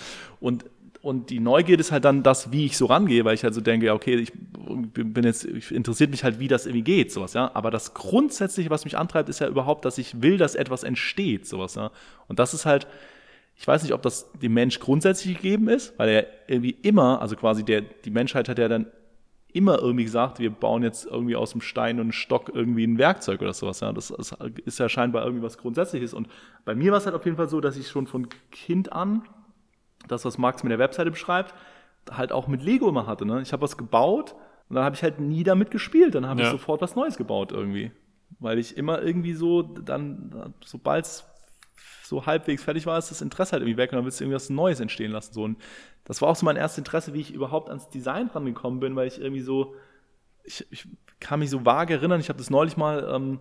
[0.41, 0.65] Und
[1.03, 3.61] und die Neugierde ist halt dann das, wie ich so rangehe, weil ich halt so
[3.61, 7.35] denke, ja, okay, ich bin jetzt, ich interessiert mich halt, wie das irgendwie geht, sowas,
[7.35, 7.51] ja.
[7.55, 11.47] Aber das Grundsätzliche, was mich antreibt, ist ja überhaupt, dass ich will, dass etwas entsteht,
[11.47, 11.91] sowas, ja.
[12.29, 12.87] Und das ist halt,
[13.57, 17.35] ich weiß nicht, ob das dem Mensch grundsätzlich gegeben ist, weil er irgendwie immer, also
[17.35, 18.87] quasi der, die Menschheit hat ja dann
[19.53, 23.43] immer irgendwie gesagt, wir bauen jetzt irgendwie aus dem Stein und Stock irgendwie ein Werkzeug
[23.43, 23.81] oder sowas.
[23.81, 23.93] Ja.
[23.93, 26.15] Das ist, ist ja scheinbar irgendwie was Grundsätzliches.
[26.15, 26.29] Und
[26.65, 29.23] bei mir war es halt auf jeden Fall so, dass ich schon von Kind an
[30.09, 31.55] das, was Max mit der Webseite beschreibt,
[32.11, 33.25] halt auch mit Lego immer hatte.
[33.25, 33.43] Ne?
[33.43, 34.35] Ich habe was gebaut
[34.69, 36.15] und dann habe ich halt nie damit gespielt.
[36.15, 36.47] Dann habe ja.
[36.47, 37.93] ich sofort was Neues gebaut irgendwie.
[38.39, 41.25] Weil ich immer irgendwie so, dann, sobald es
[42.03, 44.51] so halbwegs fertig war, ist das Interesse halt irgendwie weg und dann willst du irgendwas
[44.51, 45.33] Neues entstehen lassen.
[45.33, 45.45] So.
[45.45, 45.59] Und
[46.05, 49.07] das war auch so mein erstes Interesse, wie ich überhaupt ans Design rangekommen bin, weil
[49.07, 49.75] ich irgendwie so,
[50.45, 50.89] ich, ich
[51.21, 53.39] kann mich so vage erinnern, ich habe das neulich mal ähm,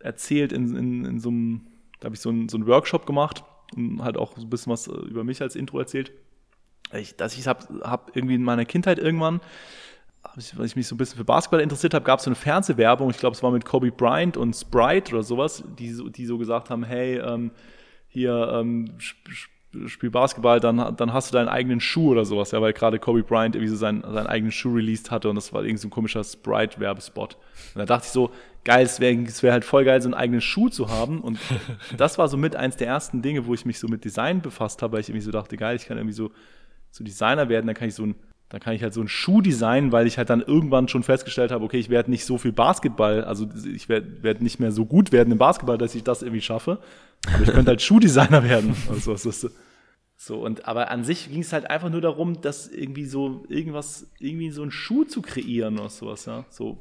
[0.00, 1.66] erzählt in, in, in so einem,
[2.00, 3.42] da habe ich so, ein, so einen Workshop gemacht
[3.76, 6.12] und halt auch so ein bisschen was äh, über mich als Intro erzählt.
[6.92, 9.40] Ich, dass ich habe hab irgendwie in meiner Kindheit irgendwann,
[10.54, 13.10] weil ich mich so ein bisschen für Basketball interessiert habe, gab es so eine Fernsehwerbung,
[13.10, 16.70] ich glaube, es war mit Kobe Bryant und Sprite oder sowas, die, die so gesagt
[16.70, 17.50] haben, hey, ähm,
[18.08, 18.96] hier, ähm,
[19.86, 23.22] spiel Basketball, dann, dann hast du deinen eigenen Schuh oder sowas, ja, weil gerade Kobe
[23.22, 25.90] Bryant irgendwie so seinen, seinen eigenen Schuh released hatte und das war irgendwie so ein
[25.90, 27.36] komischer Sprite-Werbespot.
[27.74, 28.30] Und da dachte ich so,
[28.64, 31.20] geil, es wäre wär halt voll geil, so einen eigenen Schuh zu haben.
[31.20, 31.38] Und
[31.96, 34.82] das war so mit eins der ersten Dinge, wo ich mich so mit Design befasst
[34.82, 36.30] habe, weil ich irgendwie so dachte, geil, ich kann irgendwie so,
[36.90, 38.14] so Designer werden, dann kann ich so ein
[38.48, 41.50] dann kann ich halt so einen Schuh designen, weil ich halt dann irgendwann schon festgestellt
[41.50, 44.86] habe, okay, ich werde nicht so viel Basketball, also ich werde werd nicht mehr so
[44.86, 46.78] gut werden im Basketball, dass ich das irgendwie schaffe.
[47.32, 48.74] Aber ich könnte halt Schuhdesigner werden.
[48.88, 49.50] Also, was ist
[50.20, 54.10] so, und aber an sich ging es halt einfach nur darum, dass irgendwie so irgendwas,
[54.18, 56.44] irgendwie so einen Schuh zu kreieren oder sowas, ja.
[56.50, 56.80] So,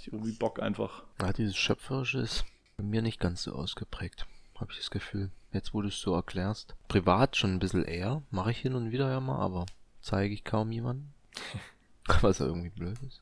[0.00, 1.04] ich irgendwie Bock einfach.
[1.20, 2.44] Ja, dieses Schöpferische ist
[2.76, 4.26] bei mir nicht ganz so ausgeprägt,
[4.58, 5.30] habe ich das Gefühl.
[5.52, 6.74] Jetzt, wo du es so erklärst.
[6.88, 9.64] Privat schon ein bisschen eher, mache ich hin und wieder ja mal, aber
[10.00, 11.14] zeige ich kaum jemanden.
[12.22, 13.20] Was ja irgendwie blöd ist.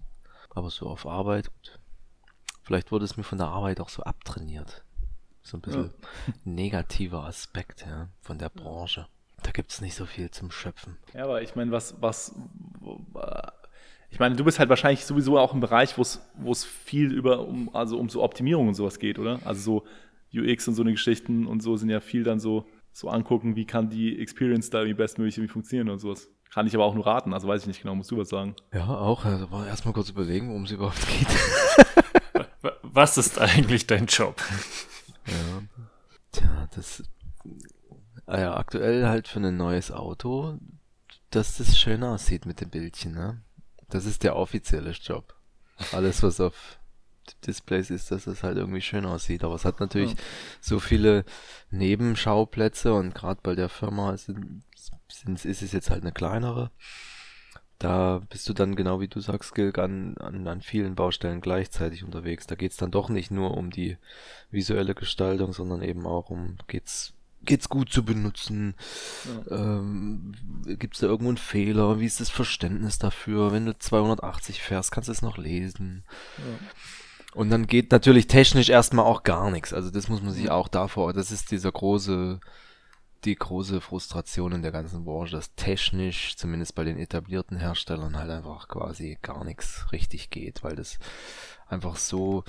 [0.49, 1.79] Aber so auf Arbeit, gut.
[2.63, 4.83] Vielleicht wurde es mir von der Arbeit auch so abtrainiert.
[5.43, 6.35] So ein bisschen ja.
[6.45, 9.07] negativer Aspekt ja, von der Branche.
[9.43, 10.99] Da gibt es nicht so viel zum Schöpfen.
[11.15, 12.35] Ja, aber ich meine, was, was,
[14.11, 16.03] ich meine, du bist halt wahrscheinlich sowieso auch im Bereich, wo
[16.53, 19.41] es viel über, um, also um so Optimierung und sowas geht, oder?
[19.45, 19.85] Also
[20.33, 23.57] so UX und so eine Geschichten und so sind ja viel dann so, so angucken,
[23.57, 26.29] wie kann die Experience da irgendwie bestmöglich irgendwie funktionieren und sowas.
[26.53, 28.57] Kann ich aber auch nur raten, also weiß ich nicht genau, musst du was sagen.
[28.75, 29.25] Ja, auch.
[29.25, 31.29] Also erstmal kurz überlegen, worum es überhaupt geht.
[32.83, 34.43] Was ist eigentlich dein Job?
[35.31, 35.63] Ja.
[36.33, 37.03] Tja, das.
[38.27, 40.59] Ah ja, aktuell halt für ein neues Auto,
[41.31, 43.43] dass das schön aussieht mit den Bildchen, ne?
[43.89, 45.35] Das ist der offizielle Job.
[45.93, 46.79] Alles, was auf
[47.47, 49.45] Displays ist, dass es halt irgendwie schön aussieht.
[49.45, 50.19] Aber es hat natürlich ja.
[50.61, 51.25] so viele
[51.71, 54.63] Nebenschauplätze und gerade bei der Firma sind,
[55.09, 56.71] sind, ist es jetzt halt eine kleinere.
[57.81, 62.05] Da bist du dann genau wie du sagst, Gilg, an, an, an vielen Baustellen gleichzeitig
[62.05, 62.47] unterwegs.
[62.47, 63.97] Da geht's dann doch nicht nur um die
[64.51, 68.75] visuelle Gestaltung, sondern eben auch um, geht's, geht's gut zu benutzen?
[69.49, 69.79] Ja.
[69.79, 70.35] Ähm,
[70.79, 72.01] gibt's da irgendwo einen Fehler?
[72.01, 73.51] Wie ist das Verständnis dafür?
[73.51, 76.05] Wenn du 280 fährst, kannst du es noch lesen.
[76.37, 76.69] Ja.
[77.33, 79.73] Und dann geht natürlich technisch erstmal auch gar nichts.
[79.73, 82.41] Also das muss man sich auch davor, das ist dieser große
[83.25, 88.31] die große Frustration in der ganzen Branche, dass technisch, zumindest bei den etablierten Herstellern, halt
[88.31, 90.99] einfach quasi gar nichts richtig geht, weil das
[91.69, 92.45] einfach so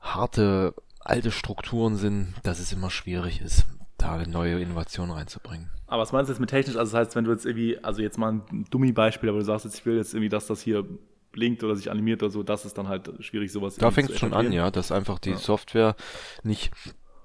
[0.00, 3.66] harte alte Strukturen sind, dass es immer schwierig ist,
[3.98, 5.70] da neue Innovationen reinzubringen.
[5.86, 6.76] Aber was meinst du jetzt mit technisch?
[6.76, 9.66] Also das heißt, wenn du jetzt irgendwie, also jetzt mal ein Dummy-Beispiel, aber du sagst
[9.66, 10.84] jetzt, ich will jetzt irgendwie, dass das hier
[11.30, 14.18] blinkt oder sich animiert oder so, das ist dann halt schwierig, sowas Da fängt es
[14.18, 15.36] schon an, ja, dass einfach die ja.
[15.36, 15.94] Software
[16.42, 16.70] nicht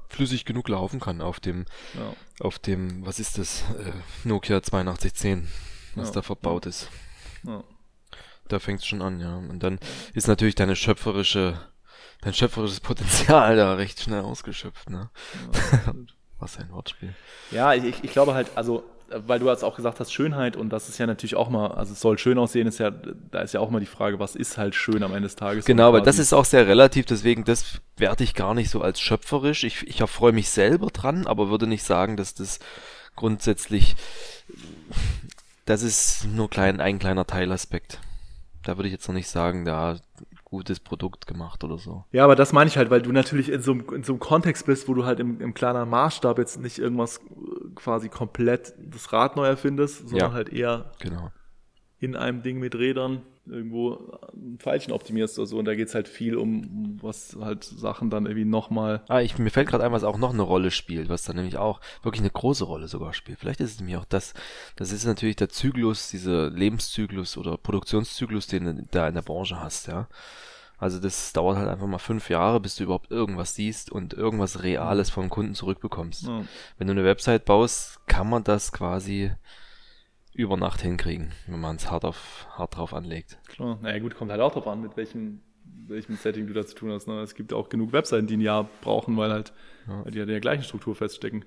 [0.10, 2.14] flüssig genug laufen kann auf dem, ja.
[2.40, 3.92] auf dem, was ist das, äh,
[4.28, 5.48] Nokia 8210,
[5.96, 6.16] was ja.
[6.16, 6.90] da verbaut ist.
[8.48, 9.38] Da fängt es schon an, ja.
[9.38, 9.80] Und dann
[10.14, 11.60] ist natürlich deine schöpferische,
[12.22, 15.10] dein schöpferisches Potenzial da recht schnell ausgeschöpft, ne?
[16.40, 17.16] was ein Wortspiel.
[17.52, 20.90] Ja, ich, ich glaube halt, also weil du jetzt auch gesagt hast, Schönheit und das
[20.90, 23.60] ist ja natürlich auch mal, also es soll schön aussehen, ist ja, da ist ja
[23.60, 25.66] auch mal die Frage, was ist halt schön am Ende des Tages.
[25.66, 29.00] Genau, aber das ist auch sehr relativ, deswegen das werte ich gar nicht so als
[29.00, 29.64] schöpferisch.
[29.64, 32.60] Ich, ich erfreue mich selber dran, aber würde nicht sagen, dass das
[33.16, 33.96] grundsätzlich,
[35.66, 38.00] das ist nur klein, ein kleiner Teilaspekt.
[38.64, 39.98] Da würde ich jetzt noch nicht sagen, da
[40.50, 42.06] gutes Produkt gemacht oder so.
[42.12, 44.20] Ja, aber das meine ich halt, weil du natürlich in so, einem, in so einem
[44.20, 48.74] Kontext bist, wo du halt im, im kleineren Maßstab jetzt nicht irgendwas äh, quasi komplett
[48.80, 51.32] das Rad neu erfindest, sondern ja, halt eher genau.
[52.00, 55.58] in einem Ding mit Rädern irgendwo ein Pfeilchen optimierst oder so.
[55.58, 59.04] Und da geht es halt viel um, was halt Sachen dann irgendwie nochmal.
[59.08, 61.58] Ah, ich, mir fällt gerade ein, was auch noch eine Rolle spielt, was dann nämlich
[61.58, 63.40] auch wirklich eine große Rolle sogar spielt.
[63.40, 64.34] Vielleicht ist es nämlich auch das.
[64.76, 69.60] Das ist natürlich der Zyklus, dieser Lebenszyklus oder Produktionszyklus, den du da in der Branche
[69.60, 70.08] hast, ja.
[70.80, 74.64] Also das dauert halt einfach mal fünf Jahre, bis du überhaupt irgendwas siehst und irgendwas
[74.64, 76.28] Reales vom Kunden zurückbekommst.
[76.28, 76.46] Ja.
[76.78, 79.32] Wenn du eine Website baust, kann man das quasi
[80.40, 83.40] über Nacht hinkriegen, wenn man es hart, auf, hart drauf anlegt.
[83.48, 85.42] Klar, naja gut, kommt halt auch drauf an, mit welchem,
[85.88, 87.08] welchem Setting du da zu tun hast.
[87.08, 87.20] Ne?
[87.22, 89.54] Es gibt auch genug Webseiten, die ein Jahr brauchen, weil halt
[89.88, 90.04] ja.
[90.10, 91.46] die ja in der gleichen Struktur feststecken.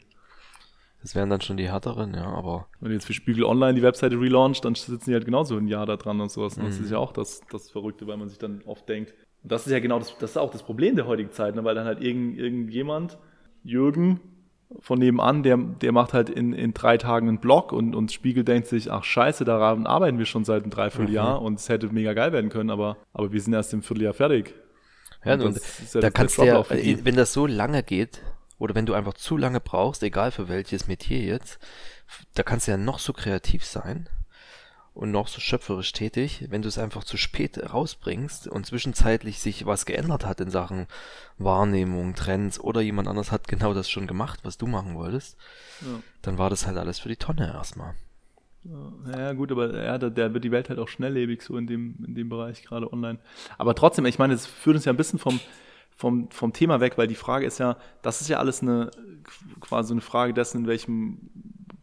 [1.00, 2.68] Das wären dann schon die härteren, ja, aber.
[2.78, 5.66] Wenn du jetzt für Spiegel Online die Webseite relauncht, dann sitzen die halt genauso ein
[5.66, 6.56] Jahr da dran und sowas.
[6.56, 6.66] Mhm.
[6.66, 9.12] Das ist ja auch das, das Verrückte, weil man sich dann oft denkt.
[9.42, 11.64] Und das ist ja genau das, das ist auch das Problem der heutigen Zeit, ne?
[11.64, 13.18] weil dann halt irgend, irgendjemand,
[13.64, 14.20] Jürgen,
[14.80, 18.44] von nebenan, der, der macht halt in, in drei Tagen einen Blog und, und Spiegel
[18.44, 21.46] denkt sich, ach scheiße, daran arbeiten wir schon seit einem Dreivierteljahr mhm.
[21.46, 24.54] und es hätte mega geil werden können, aber, aber wir sind erst im Vierteljahr fertig.
[25.24, 25.60] Ja, und, und
[25.92, 28.22] ja da kannst du ja, wenn das so lange geht,
[28.58, 31.58] oder wenn du einfach zu lange brauchst, egal für welches Metier jetzt,
[32.34, 34.08] da kannst du ja noch so kreativ sein
[34.94, 39.64] und noch so schöpferisch tätig, wenn du es einfach zu spät rausbringst und zwischenzeitlich sich
[39.64, 40.86] was geändert hat in Sachen
[41.38, 45.36] Wahrnehmung, Trends oder jemand anders hat genau das schon gemacht, was du machen wolltest,
[45.80, 46.00] ja.
[46.20, 47.94] dann war das halt alles für die Tonne erstmal.
[49.16, 51.96] Ja, gut, aber ja, da, da, wird die Welt halt auch schnelllebig so in dem,
[52.06, 53.18] in dem Bereich, gerade online.
[53.58, 55.40] Aber trotzdem, ich meine, es führt uns ja ein bisschen vom,
[55.96, 58.90] vom, vom Thema weg, weil die Frage ist ja, das ist ja alles eine
[59.60, 61.30] quasi eine Frage dessen, in welchem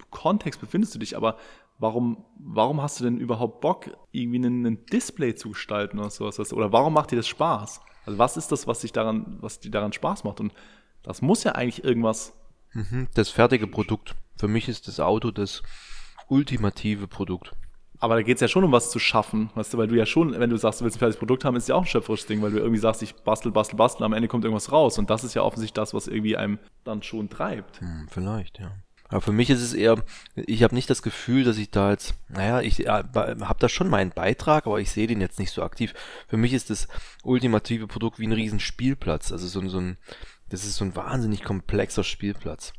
[0.10, 1.38] Kontext befindest du dich, aber
[1.80, 6.54] warum, warum hast du denn überhaupt Bock, irgendwie ein Display zu gestalten oder sowas?
[6.54, 7.82] Oder warum macht dir das Spaß?
[8.06, 10.40] Also was ist das, was dich daran, was dir daran Spaß macht?
[10.40, 10.54] Und
[11.04, 12.34] das muss ja eigentlich irgendwas.
[12.74, 14.16] Mhm, das fertige Produkt.
[14.38, 15.64] Für mich ist das Auto das
[16.28, 17.56] ultimative Produkt.
[18.02, 20.06] Aber da geht es ja schon um was zu schaffen, weißt du, weil du ja
[20.06, 22.28] schon, wenn du sagst, du willst ein fertiges Produkt haben, ist ja auch ein schöpferisches
[22.28, 24.98] Ding, weil du irgendwie sagst, ich bastel, bastel, bastel, am Ende kommt irgendwas raus.
[24.98, 27.82] Und das ist ja offensichtlich das, was irgendwie einem dann schon treibt.
[27.82, 28.72] Hm, vielleicht, ja.
[29.10, 30.04] Aber für mich ist es eher,
[30.36, 33.90] ich habe nicht das Gefühl, dass ich da jetzt, naja, ich ja, habe da schon
[33.90, 35.96] meinen Beitrag, aber ich sehe den jetzt nicht so aktiv.
[36.28, 36.88] Für mich ist das
[37.24, 39.32] ultimative Produkt wie ein riesen Spielplatz.
[39.32, 39.98] Also so, so ein,
[40.50, 42.74] das ist so ein wahnsinnig komplexer Spielplatz.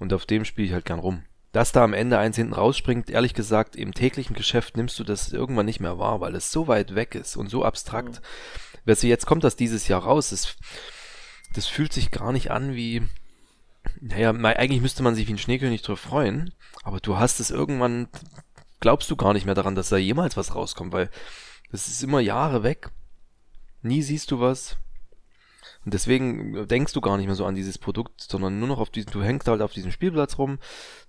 [0.00, 1.22] Und auf dem spiele ich halt gern rum.
[1.52, 5.32] Dass da am Ende eins hinten rausspringt, ehrlich gesagt, im täglichen Geschäft nimmst du das
[5.32, 8.16] irgendwann nicht mehr wahr, weil es so weit weg ist und so abstrakt.
[8.16, 8.80] Ja.
[8.84, 10.30] Weißt du, jetzt kommt das dieses Jahr raus.
[10.30, 10.56] Das,
[11.54, 13.02] das fühlt sich gar nicht an wie,
[14.00, 18.08] naja, eigentlich müsste man sich wie ein Schneekönig drauf freuen, aber du hast es irgendwann,
[18.80, 21.10] glaubst du gar nicht mehr daran, dass da jemals was rauskommt, weil
[21.70, 22.90] das ist immer Jahre weg.
[23.82, 24.76] Nie siehst du was.
[25.84, 28.90] Und deswegen denkst du gar nicht mehr so an dieses Produkt, sondern nur noch auf
[28.90, 30.58] diesen, du hängst halt auf diesem Spielplatz rum,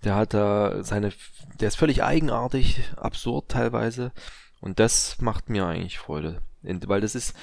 [0.03, 1.11] der hat da seine,
[1.59, 4.11] der ist völlig eigenartig, absurd teilweise.
[4.61, 6.41] Und das macht mir eigentlich Freude.
[6.61, 7.35] Weil das ist,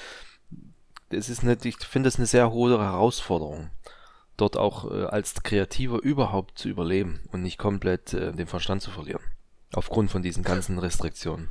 [1.09, 3.71] das ist eine, ich finde das eine sehr hohe Herausforderung
[4.37, 8.91] dort auch äh, als Kreativer überhaupt zu überleben und nicht komplett äh, den Verstand zu
[8.91, 9.21] verlieren.
[9.73, 11.49] Aufgrund von diesen ganzen Restriktionen.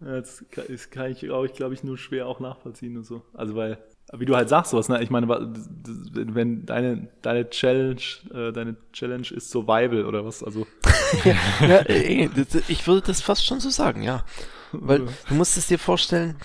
[0.00, 3.04] Ja, das kann, das kann ich, glaube ich, glaube ich, nur schwer auch nachvollziehen und
[3.04, 3.22] so.
[3.34, 3.78] Also weil,
[4.12, 5.00] wie du halt sagst, sowas, ne?
[5.02, 8.00] Ich meine, wenn deine, deine Challenge,
[8.34, 10.66] äh, deine Challenge ist Survival oder was, also.
[11.24, 12.28] ja, ja,
[12.68, 14.24] ich würde das fast schon so sagen, ja.
[14.72, 16.36] Weil du musst es dir vorstellen,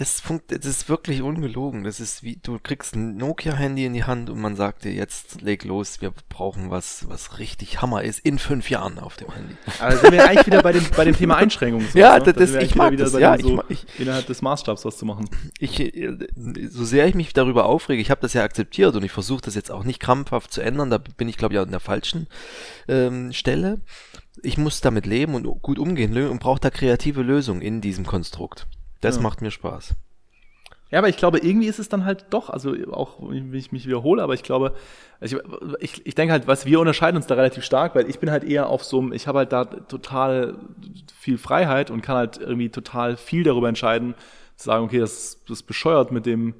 [0.00, 1.84] das, funkt, das ist wirklich ungelogen.
[1.84, 5.42] Das ist wie, du kriegst ein Nokia-Handy in die Hand und man sagt dir, jetzt
[5.42, 9.54] leg los, wir brauchen was, was richtig Hammer ist in fünf Jahren auf dem Handy.
[9.78, 11.86] Also sind wir eigentlich wieder bei dem, bei dem Thema Einschränkungen.
[11.90, 12.32] So, ja, ne?
[12.32, 15.28] das, das ich mag das, ja, so ich, innerhalb des Maßstabs was zu machen.
[15.58, 15.92] Ich,
[16.70, 19.54] so sehr ich mich darüber aufrege, ich habe das ja akzeptiert und ich versuche das
[19.54, 22.26] jetzt auch nicht krampfhaft zu ändern, da bin ich glaube ich an der falschen
[22.88, 23.80] ähm, Stelle.
[24.42, 28.66] Ich muss damit leben und gut umgehen und brauche da kreative Lösungen in diesem Konstrukt.
[29.00, 29.22] Das ja.
[29.22, 29.94] macht mir Spaß.
[30.90, 33.86] Ja, aber ich glaube, irgendwie ist es dann halt doch, also auch wenn ich mich
[33.86, 34.74] wiederhole, aber ich glaube,
[35.20, 35.36] ich,
[35.78, 38.42] ich, ich denke halt, was wir unterscheiden uns da relativ stark, weil ich bin halt
[38.42, 40.56] eher auf so einem, ich habe halt da total
[41.16, 44.14] viel Freiheit und kann halt irgendwie total viel darüber entscheiden,
[44.56, 46.54] zu sagen, okay, das, das ist bescheuert mit dem,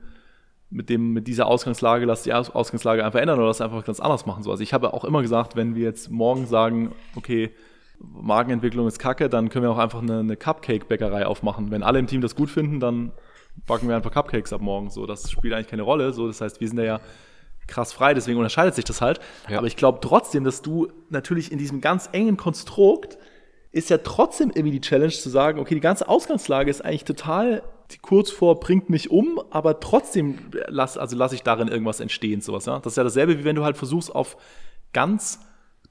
[0.70, 4.26] mit dem, mit dieser Ausgangslage, lass die Ausgangslage einfach ändern oder das einfach ganz anders
[4.26, 4.44] machen.
[4.44, 4.53] So.
[4.53, 7.50] Also ich habe auch immer gesagt, wenn wir jetzt morgen sagen, okay,
[8.01, 11.71] Markenentwicklung ist kacke, dann können wir auch einfach eine, eine Cupcake-Bäckerei aufmachen.
[11.71, 13.13] Wenn alle im Team das gut finden, dann
[13.67, 14.91] backen wir einfach Cupcakes ab morgen.
[14.91, 16.13] So, das spielt eigentlich keine Rolle.
[16.13, 17.01] So, das heißt, wir sind da ja
[17.67, 19.21] krass frei, deswegen unterscheidet sich das halt.
[19.49, 19.59] Ja.
[19.59, 23.19] Aber ich glaube trotzdem, dass du natürlich in diesem ganz engen Konstrukt
[23.73, 27.63] ist ja trotzdem irgendwie die Challenge zu sagen, okay, die ganze Ausgangslage ist eigentlich total
[28.03, 32.67] kurz vor bringt mich um, aber trotzdem lass, also lasse ich darin irgendwas entstehen, sowas,
[32.67, 32.79] ja.
[32.79, 34.37] Das ist ja dasselbe, wie wenn du halt versuchst, auf
[34.93, 35.41] ganz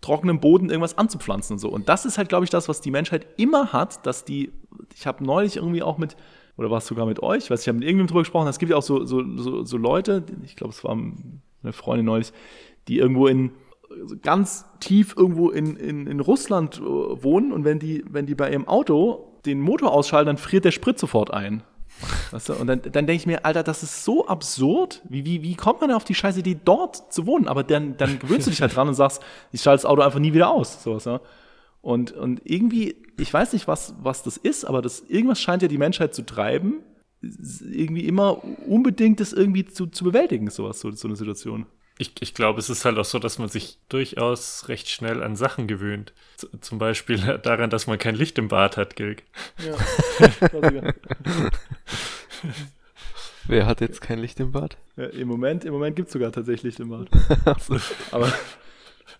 [0.01, 1.69] trockenem Boden irgendwas anzupflanzen und so.
[1.69, 4.51] Und das ist halt, glaube ich, das, was die Menschheit immer hat, dass die,
[4.95, 6.15] ich habe neulich irgendwie auch mit,
[6.57, 8.71] oder war es sogar mit euch, weiß ich habe mit irgendjemandem drüber gesprochen, es gibt
[8.71, 12.31] ja auch so, so, so, so Leute, ich glaube, es war eine Freundin neulich,
[12.88, 13.51] die irgendwo in
[14.21, 18.51] ganz tief irgendwo in, in, in Russland äh, wohnen und wenn die, wenn die bei
[18.51, 21.63] ihrem Auto den Motor ausschalten, dann friert der Sprit sofort ein.
[22.31, 22.53] Weißt du?
[22.53, 25.01] Und dann, dann denke ich mir, Alter, das ist so absurd.
[25.09, 27.47] Wie, wie, wie kommt man auf die Scheiße, die dort zu wohnen?
[27.47, 30.19] Aber dann, dann gewöhnst du dich halt dran und sagst, ich schalte das Auto einfach
[30.19, 30.83] nie wieder aus.
[30.83, 31.21] Sowas, ja?
[31.81, 35.67] und, und irgendwie, ich weiß nicht, was, was das ist, aber das, irgendwas scheint ja
[35.67, 36.81] die Menschheit zu treiben,
[37.21, 41.65] irgendwie immer unbedingt das irgendwie zu, zu bewältigen, sowas, so, so eine Situation.
[42.01, 45.35] Ich, ich glaube, es ist halt auch so, dass man sich durchaus recht schnell an
[45.35, 46.13] Sachen gewöhnt.
[46.38, 49.23] Z zum Beispiel daran, dass man kein Licht im Bad hat, Gilg.
[49.57, 49.75] Ja.
[53.47, 54.77] Wer hat jetzt kein Licht im Bad?
[54.95, 57.09] Ja, Im Moment, im Moment gibt es sogar tatsächlich Licht im Bad.
[58.12, 58.31] Aber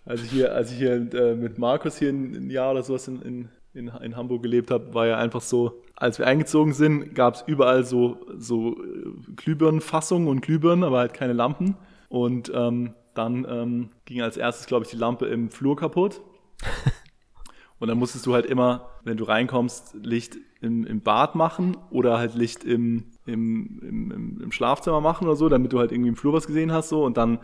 [0.06, 3.08] als ich hier, als ich hier äh, mit Markus hier ein, ein, Jahr oder sowas
[3.08, 7.14] in, in, in, in Hamburg gelebt habe, war ja einfach so, als wir eingezogen sind,
[7.14, 11.76] gab es überall so, so äh, Glühbirnenfassungen und Glühbirnen, aber halt keine Lampen.
[12.10, 16.20] Und ähm, dann ähm, ging als erstes, glaube ich, die Lampe im Flur kaputt.
[17.78, 22.18] Und dann musstest du halt immer, wenn du reinkommst, Licht im, im Bad machen oder
[22.18, 26.16] halt Licht im, im, im, im Schlafzimmer machen oder so, damit du halt irgendwie im
[26.16, 26.90] Flur was gesehen hast.
[26.90, 27.38] so Und dann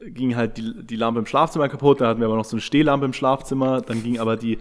[0.00, 2.60] ging halt die, die Lampe im Schlafzimmer kaputt, dann hatten wir aber noch so eine
[2.60, 4.58] Stehlampe im Schlafzimmer, dann ging aber die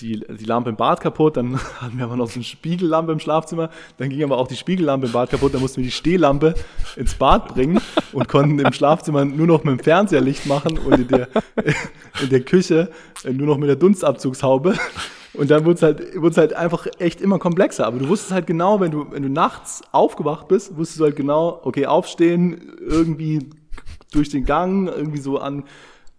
[0.00, 3.20] die, die Lampe im Bad kaputt, dann hatten wir aber noch so eine Spiegellampe im
[3.20, 6.54] Schlafzimmer, dann ging aber auch die Spiegellampe im Bad kaputt, dann mussten wir die Stehlampe
[6.96, 7.80] ins Bad bringen
[8.12, 11.28] und konnten im Schlafzimmer nur noch mit dem Fernseher Licht machen und in der,
[12.22, 12.90] in der Küche
[13.24, 14.74] nur noch mit der Dunstabzugshaube.
[15.34, 17.86] Und dann wurde es halt, wurde es halt einfach echt immer komplexer.
[17.86, 21.16] Aber du wusstest halt genau, wenn du, wenn du nachts aufgewacht bist, wusstest du halt
[21.16, 23.50] genau, okay, aufstehen, irgendwie
[24.12, 25.64] durch den Gang, irgendwie so an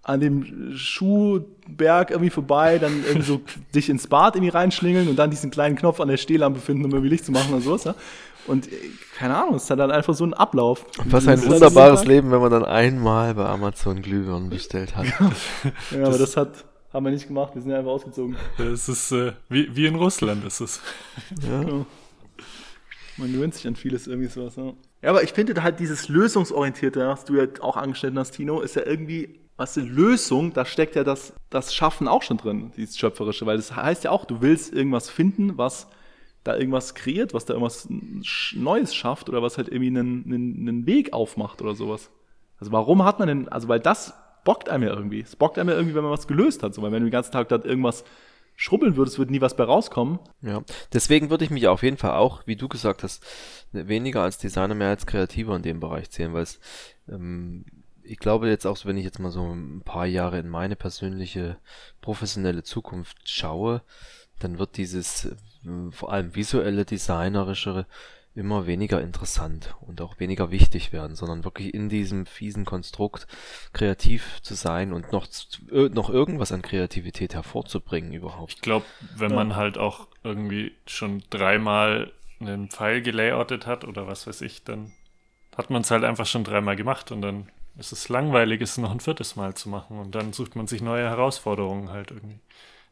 [0.07, 3.41] an dem Schuhberg irgendwie vorbei, dann irgendwie so
[3.75, 6.91] dich ins Bad irgendwie reinschlingeln und dann diesen kleinen Knopf an der Stehlampe finden, um
[6.91, 7.83] irgendwie Licht zu machen und sowas.
[7.83, 7.95] Ja?
[8.47, 8.75] Und äh,
[9.17, 10.85] keine Ahnung, es ist dann einfach so ein Ablauf.
[11.05, 15.05] Was ein wunderbares Leben, wenn man dann einmal bei Amazon Glühbirnen bestellt hat.
[15.07, 15.31] Ja,
[15.99, 18.37] ja aber das hat, haben wir nicht gemacht, wir sind ja einfach ausgezogen.
[18.57, 20.81] Es ist äh, wie, wie in Russland ist es.
[21.41, 21.63] Ja.
[21.63, 21.85] Genau.
[23.17, 24.55] Man gewöhnt sich an vieles irgendwie sowas.
[24.55, 24.73] Ja.
[25.01, 28.75] ja, aber ich finde halt dieses Lösungsorientierte, was du ja auch angestellt hast, Tino, ist
[28.75, 32.97] ja irgendwie was die Lösung, da steckt ja das, das Schaffen auch schon drin, dieses
[32.97, 35.87] Schöpferische, weil das heißt ja auch, du willst irgendwas finden, was
[36.43, 37.87] da irgendwas kreiert, was da irgendwas
[38.53, 42.09] Neues schafft oder was halt irgendwie einen, einen, einen Weg aufmacht oder sowas.
[42.59, 44.13] Also warum hat man denn, also weil das
[44.47, 45.19] bockt einem ja irgendwie.
[45.19, 46.73] Es bockt einem ja irgendwie, wenn man was gelöst hat.
[46.73, 48.05] So, weil wenn du den ganzen Tag da irgendwas
[48.55, 50.19] schrubbeln würdest, würde nie was bei rauskommen.
[50.41, 53.25] Ja, deswegen würde ich mich auf jeden Fall auch, wie du gesagt hast,
[53.73, 56.61] weniger als Designer, mehr als Kreativer in dem Bereich sehen, weil es
[57.09, 57.65] ähm,
[58.07, 61.57] ich glaube jetzt auch, wenn ich jetzt mal so ein paar Jahre in meine persönliche
[62.01, 63.81] professionelle Zukunft schaue,
[64.39, 65.35] dann wird dieses äh,
[65.91, 67.85] vor allem visuelle, designerische
[68.35, 73.25] immer weniger interessant und auch weniger wichtig werden, sondern wirklich in diesem fiesen Konstrukt
[73.73, 75.27] kreativ zu sein und noch,
[75.71, 78.53] noch irgendwas an Kreativität hervorzubringen überhaupt.
[78.53, 79.35] Ich glaube, wenn ja.
[79.37, 84.91] man halt auch irgendwie schon dreimal einen Pfeil gelayoutet hat oder was weiß ich, dann
[85.57, 88.91] hat man es halt einfach schon dreimal gemacht und dann es ist langweilig, es noch
[88.91, 92.39] ein viertes Mal zu machen und dann sucht man sich neue Herausforderungen halt irgendwie.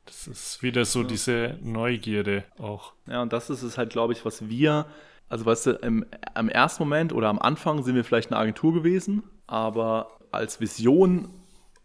[0.06, 1.08] Das ist wieder so ja.
[1.08, 2.94] diese Neugierde auch.
[3.08, 4.86] Ja, und das ist es halt, glaube ich, was wir
[5.28, 6.06] Also weißt du, im,
[6.38, 11.30] im ersten Moment oder am Anfang sind wir vielleicht eine Agentur gewesen, aber als Vision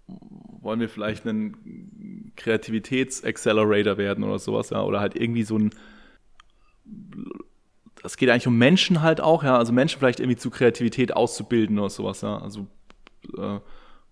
[0.07, 5.71] wollen wir vielleicht einen Kreativitäts-Accelerator werden oder sowas, ja, oder halt irgendwie so ein
[8.03, 11.79] es geht eigentlich um Menschen halt auch, ja, also Menschen vielleicht irgendwie zu Kreativität auszubilden
[11.79, 12.67] oder sowas, ja, also
[13.39, 13.61] äh,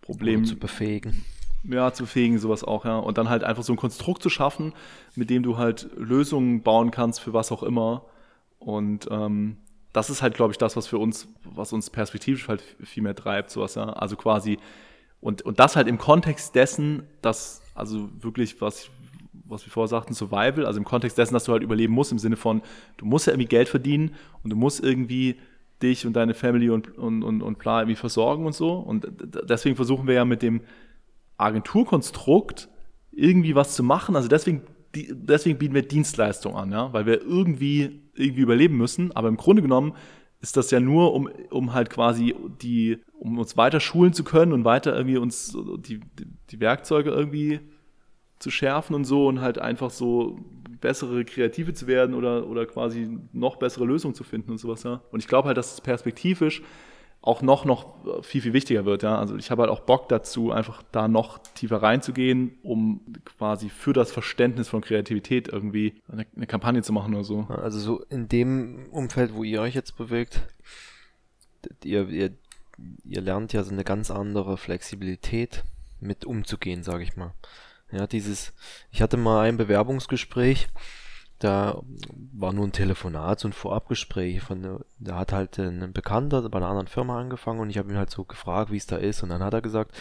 [0.01, 0.45] Problem.
[0.45, 1.25] zu befähigen.
[1.65, 2.99] Ja, zu befähigen, sowas auch, ja.
[2.99, 4.73] Und dann halt einfach so ein Konstrukt zu schaffen,
[5.17, 8.05] mit dem du halt Lösungen bauen kannst für was auch immer.
[8.59, 9.59] Und ähm,
[9.93, 13.15] das ist halt, glaube ich, das, was für uns, was uns perspektivisch halt viel mehr
[13.15, 13.85] treibt, sowas, ja.
[13.91, 14.59] Also quasi,
[15.21, 18.91] und, und das halt im Kontext dessen, dass, also wirklich, was,
[19.33, 22.19] was wir vorher sagten, Survival, also im Kontext dessen, dass du halt überleben musst, im
[22.19, 22.63] Sinne von,
[22.99, 25.37] du musst ja irgendwie Geld verdienen und du musst irgendwie
[25.83, 28.73] dich und deine Family und, und, und, und bla irgendwie versorgen und so.
[28.75, 29.07] Und
[29.49, 30.63] deswegen versuchen wir ja mit dem
[31.37, 32.69] Agenturkonstrukt
[33.13, 34.17] irgendwie was zu machen.
[34.17, 34.63] Also deswegen,
[34.95, 39.13] deswegen bieten wir Dienstleistungen an, ja, weil wir irgendwie, irgendwie überleben müssen.
[39.13, 39.95] Aber im Grunde genommen
[40.41, 44.53] ist das ja nur, um, um halt quasi die, um uns weiter schulen zu können
[44.53, 47.61] und weiter irgendwie uns die, die, die Werkzeuge irgendwie
[48.39, 50.39] zu schärfen und so und halt einfach so
[50.81, 55.03] bessere Kreative zu werden oder, oder quasi noch bessere Lösungen zu finden und sowas, ja.
[55.11, 56.63] Und ich glaube halt, dass es perspektivisch
[57.21, 59.19] auch noch, noch viel, viel wichtiger wird, ja.
[59.19, 63.93] Also ich habe halt auch Bock dazu, einfach da noch tiefer reinzugehen, um quasi für
[63.93, 67.47] das Verständnis von Kreativität irgendwie eine, eine Kampagne zu machen oder so.
[67.49, 70.43] Also so in dem Umfeld, wo ihr euch jetzt bewegt,
[71.83, 72.31] ihr, ihr,
[73.05, 75.65] ihr lernt ja so eine ganz andere Flexibilität
[76.01, 77.35] mit umzugehen, sage ich mal.
[77.91, 78.53] Ja, dieses,
[78.91, 80.69] ich hatte mal ein Bewerbungsgespräch,
[81.39, 81.81] da
[82.33, 86.69] war nur ein Telefonat, so ein Vorabgespräch von, da hat halt ein Bekannter bei einer
[86.69, 89.31] anderen Firma angefangen und ich habe ihn halt so gefragt, wie es da ist und
[89.31, 89.93] dann hat er gesagt,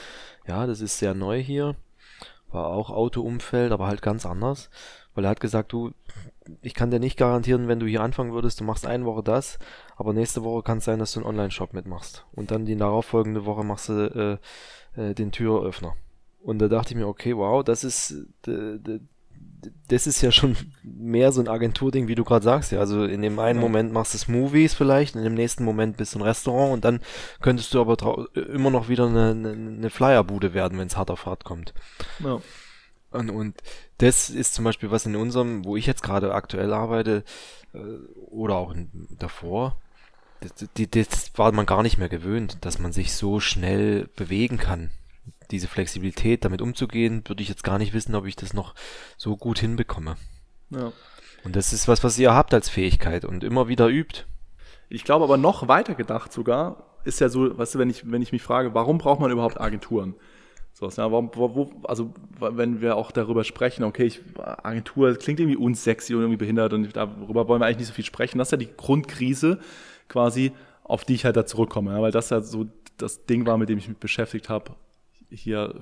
[0.47, 1.75] ja, das ist sehr neu hier,
[2.49, 4.69] war auch Autoumfeld, aber halt ganz anders,
[5.13, 5.91] weil er hat gesagt, du,
[6.61, 9.59] ich kann dir nicht garantieren, wenn du hier anfangen würdest, du machst eine Woche das,
[9.95, 13.45] aber nächste Woche kann es sein, dass du einen Online-Shop mitmachst und dann die darauffolgende
[13.45, 14.39] Woche machst du
[14.97, 15.95] äh, äh, den Türöffner.
[16.47, 18.15] Und da dachte ich mir, okay, wow, das ist,
[19.89, 22.71] das ist ja schon mehr so ein Agenturding, wie du gerade sagst.
[22.71, 23.59] Ja, also in dem einen.
[23.59, 27.01] Moment machst du Movies vielleicht, in dem nächsten Moment bist du ein Restaurant und dann
[27.41, 31.25] könntest du aber immer noch wieder eine, eine, eine Flyerbude werden, wenn es hart auf
[31.25, 31.73] hart kommt.
[32.23, 32.39] Ja.
[33.11, 33.61] Und, und
[33.97, 37.25] das ist zum Beispiel was in unserem, wo ich jetzt gerade aktuell arbeite,
[37.73, 37.79] äh,
[38.29, 39.75] oder auch in, davor,
[40.39, 40.53] das,
[40.91, 44.91] das war man gar nicht mehr gewöhnt, dass man sich so schnell bewegen kann
[45.51, 48.75] diese Flexibilität, damit umzugehen, würde ich jetzt gar nicht wissen, ob ich das noch
[49.17, 50.17] so gut hinbekomme.
[50.69, 50.91] Ja.
[51.43, 54.25] Und das ist was, was ihr habt als Fähigkeit und immer wieder übt.
[54.89, 58.21] Ich glaube aber noch weiter gedacht sogar, ist ja so, weißt du, wenn ich, wenn
[58.21, 60.15] ich mich frage, warum braucht man überhaupt Agenturen?
[60.73, 65.57] So, ja, wo, wo, also wenn wir auch darüber sprechen, okay, ich, Agentur klingt irgendwie
[65.57, 68.37] unsexy und irgendwie behindert und darüber wollen wir eigentlich nicht so viel sprechen.
[68.37, 69.59] Das ist ja die Grundkrise
[70.07, 70.51] quasi,
[70.83, 73.69] auf die ich halt da zurückkomme, ja, weil das ja so das Ding war, mit
[73.69, 74.75] dem ich mich beschäftigt habe,
[75.29, 75.75] hier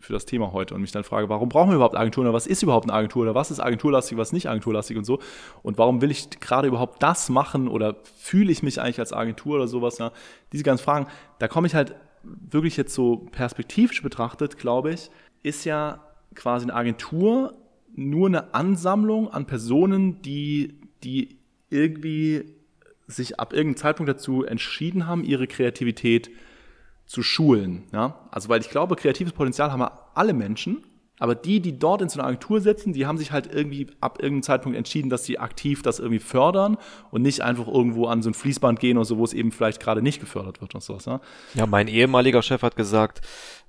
[0.00, 2.46] für das Thema heute und mich dann frage, warum brauchen wir überhaupt Agenturen oder was
[2.46, 5.18] ist überhaupt eine Agentur oder was ist agenturlastig, was nicht agenturlastig und so?
[5.62, 9.56] Und warum will ich gerade überhaupt das machen oder fühle ich mich eigentlich als Agentur
[9.56, 10.12] oder sowas, ja,
[10.52, 11.06] diese ganzen Fragen,
[11.38, 15.10] da komme ich halt wirklich jetzt so perspektivisch betrachtet, glaube ich,
[15.42, 16.00] ist ja
[16.34, 17.54] quasi eine Agentur
[17.94, 21.38] nur eine Ansammlung an Personen, die, die
[21.70, 22.44] irgendwie
[23.06, 26.32] sich ab irgendeinem Zeitpunkt dazu entschieden haben, ihre Kreativität zu
[27.10, 27.88] zu schulen.
[27.92, 28.20] Ja?
[28.30, 29.82] Also weil ich glaube, kreatives Potenzial haben
[30.14, 30.84] alle Menschen,
[31.18, 34.22] aber die, die dort in so einer Agentur sitzen, die haben sich halt irgendwie ab
[34.22, 36.78] irgendeinem Zeitpunkt entschieden, dass sie aktiv das irgendwie fördern
[37.10, 39.82] und nicht einfach irgendwo an so ein Fließband gehen oder so, wo es eben vielleicht
[39.82, 41.04] gerade nicht gefördert wird und sowas.
[41.06, 41.20] Ja,
[41.54, 43.22] ja mein ehemaliger Chef hat gesagt,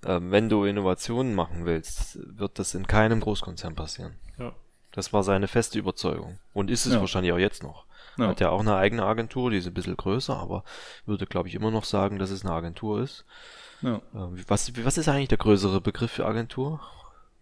[0.06, 4.14] äh, wenn du Innovationen machen willst, wird das in keinem Großkonzern passieren.
[4.38, 4.54] Ja.
[4.92, 6.38] Das war seine feste Überzeugung.
[6.54, 7.00] Und ist es ja.
[7.00, 7.86] wahrscheinlich auch jetzt noch.
[8.18, 8.28] Ja.
[8.28, 10.64] Hat ja auch eine eigene Agentur, die ist ein bisschen größer, aber
[11.06, 13.26] würde, glaube ich, immer noch sagen, dass es eine Agentur ist.
[13.82, 14.02] Ja.
[14.14, 16.82] Ähm, was, was ist eigentlich der größere Begriff für Agentur?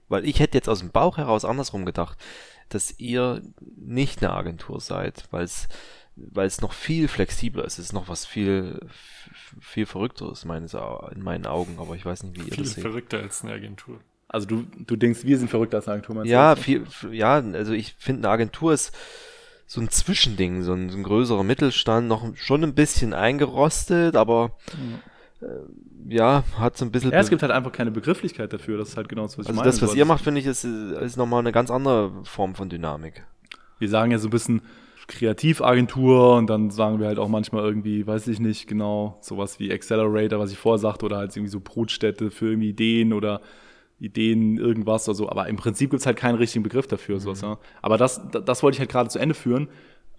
[0.08, 2.18] Weil ich hätte jetzt aus dem Bauch heraus andersrum gedacht,
[2.70, 3.42] dass ihr
[3.78, 5.68] nicht eine Agentur seid, weil es
[6.32, 7.80] weil es noch viel flexibler ist.
[7.80, 8.80] Es ist noch was viel,
[9.60, 12.84] viel verrückteres meines, in meinen Augen, aber ich weiß nicht, wie ihr viel das seht.
[12.84, 14.00] Viel verrückter als eine Agentur.
[14.28, 17.74] Also du, du denkst, wir sind verrückter als eine Agentur, meinst Ja, viel, ja, also
[17.74, 18.96] ich finde, eine Agentur ist,
[19.70, 24.54] so ein Zwischending, so ein, so ein größerer Mittelstand, noch schon ein bisschen eingerostet, aber
[25.42, 25.46] äh,
[26.08, 27.12] ja, hat so ein bisschen.
[27.12, 29.50] Ja, es gibt halt einfach keine Begrifflichkeit dafür, das ist halt genau das, was ich
[29.50, 29.70] also meine.
[29.70, 33.24] Das, was ihr macht, finde ich, ist, ist nochmal eine ganz andere Form von Dynamik.
[33.78, 34.64] Wir sagen ja so ein bisschen
[35.08, 39.72] Kreativagentur und dann sagen wir halt auch manchmal irgendwie, weiß ich nicht genau, sowas wie
[39.72, 43.42] Accelerator, was ich vorher sagte, oder halt irgendwie so Brutstätte für irgendwie Ideen oder
[44.00, 45.30] Ideen, irgendwas oder so.
[45.30, 47.16] Aber im Prinzip gibt es halt keinen richtigen Begriff dafür.
[47.16, 47.20] Mhm.
[47.20, 47.58] Sowas, ja.
[47.82, 49.68] Aber das, das wollte ich halt gerade zu Ende führen.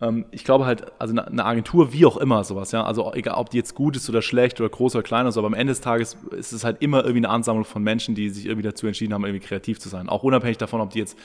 [0.00, 3.50] ähm, ich glaube halt, also eine Agentur, wie auch immer, sowas, ja, also egal, ob
[3.50, 5.80] die jetzt gut ist oder schlecht oder groß oder klein ist, aber am Ende des
[5.80, 9.14] Tages ist es halt immer irgendwie eine Ansammlung von Menschen, die sich irgendwie dazu entschieden
[9.14, 10.08] haben, irgendwie kreativ zu sein.
[10.08, 11.18] Auch unabhängig davon, ob die jetzt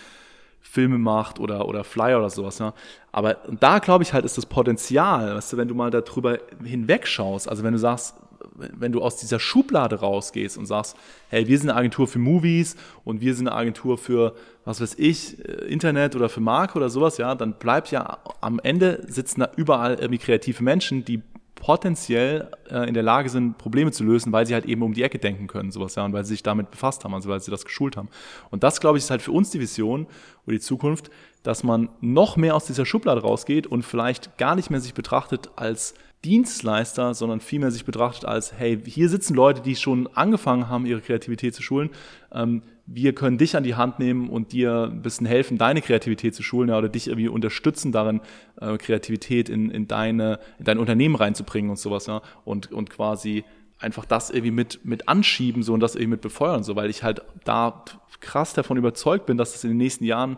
[0.62, 2.58] Filme macht oder, oder Flyer oder sowas.
[2.60, 2.74] Ja.
[3.12, 7.48] Aber da glaube ich halt, ist das Potenzial, weißt du, wenn du mal darüber hinwegschaust,
[7.48, 8.16] also wenn du sagst,
[8.56, 10.96] wenn du aus dieser Schublade rausgehst und sagst,
[11.30, 14.96] hey, wir sind eine Agentur für Movies und wir sind eine Agentur für, was weiß
[14.98, 19.42] ich, äh, Internet oder für Marke oder sowas, ja, dann bleibt ja am Ende sitzen
[19.42, 21.22] da überall irgendwie kreative Menschen, die
[21.56, 25.02] potenziell äh, in der Lage sind, Probleme zu lösen, weil sie halt eben um die
[25.02, 27.50] Ecke denken können, sowas, ja, und weil sie sich damit befasst haben, also weil sie
[27.50, 28.10] das geschult haben.
[28.52, 30.06] Und das, glaube ich, ist halt für uns die Vision
[30.46, 31.10] oder die Zukunft,
[31.42, 35.50] dass man noch mehr aus dieser Schublade rausgeht und vielleicht gar nicht mehr sich betrachtet
[35.56, 40.86] als Dienstleister, sondern vielmehr sich betrachtet als, hey, hier sitzen Leute, die schon angefangen haben,
[40.86, 41.90] ihre Kreativität zu schulen.
[42.32, 46.36] Ähm, wir können dich an die Hand nehmen und dir ein bisschen helfen, deine Kreativität
[46.36, 48.22] zu schulen ja, oder dich irgendwie unterstützen darin,
[48.62, 52.08] äh, Kreativität in, in, deine, in dein Unternehmen reinzubringen und sowas.
[52.08, 53.44] Ja, und, und quasi
[53.80, 57.04] einfach das irgendwie mit, mit anschieben so und das irgendwie mit befeuern, so, weil ich
[57.04, 57.84] halt da
[58.20, 60.38] krass davon überzeugt bin, dass es in den nächsten Jahren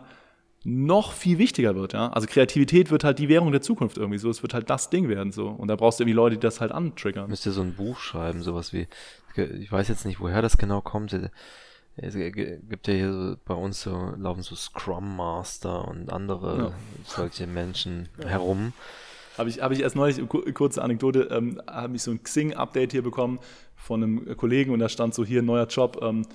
[0.64, 1.92] noch viel wichtiger wird.
[1.92, 2.08] Ja?
[2.08, 4.28] Also Kreativität wird halt die Währung der Zukunft irgendwie so.
[4.28, 5.48] Es wird halt das Ding werden so.
[5.48, 7.30] Und da brauchst du irgendwie Leute, die das halt antriggern.
[7.30, 8.88] Müsst ihr so ein Buch schreiben, sowas wie,
[9.36, 11.16] ich weiß jetzt nicht, woher das genau kommt.
[11.96, 16.72] Es gibt ja hier bei uns so, laufen so Scrum Master und andere ja.
[17.04, 18.28] solche Menschen ja.
[18.28, 18.72] herum.
[19.36, 20.20] Habe ich, hab ich erst neulich,
[20.54, 23.38] kurze Anekdote, ähm, habe ich so ein Xing-Update hier bekommen
[23.76, 26.26] von einem Kollegen und da stand so hier neuer Job, ähm,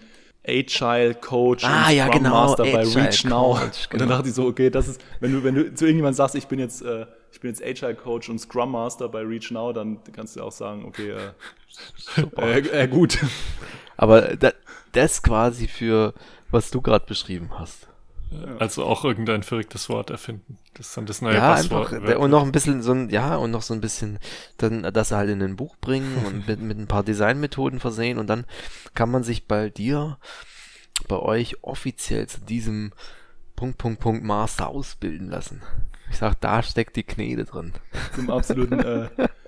[0.46, 2.30] Agile Coach ah, und ja, Scrum genau.
[2.32, 3.54] Master bei Reach Now.
[3.54, 3.64] Coach, genau.
[3.64, 4.10] Und dann genau.
[4.10, 6.60] dachte ich so, okay, das ist, wenn du, wenn du zu irgendjemandem sagst, ich bin
[6.60, 10.36] jetzt, äh, ich bin jetzt Agile Coach und Scrum Master bei Reach Now, dann kannst
[10.36, 12.22] du auch sagen, okay, äh,
[12.60, 13.20] äh, äh gut.
[13.96, 14.52] Aber da,
[14.91, 16.14] das quasi für,
[16.52, 17.88] was du gerade beschrieben hast.
[18.59, 20.57] Also auch irgendein verrücktes Wort erfinden.
[20.73, 21.93] Das ist dann das neue ja, Passwort.
[21.93, 24.19] Einfach, und noch ein bisschen so ein, ja, und noch so ein bisschen
[24.57, 28.27] dann das halt in ein Buch bringen und mit, mit ein paar Designmethoden versehen und
[28.27, 28.45] dann
[28.93, 30.17] kann man sich bei dir,
[31.07, 32.93] bei euch offiziell zu diesem
[33.55, 35.61] Punkt, Punkt, Punkt Master ausbilden lassen.
[36.09, 37.73] Ich sag, da steckt die Knete drin.
[38.13, 39.09] Zum absoluten äh,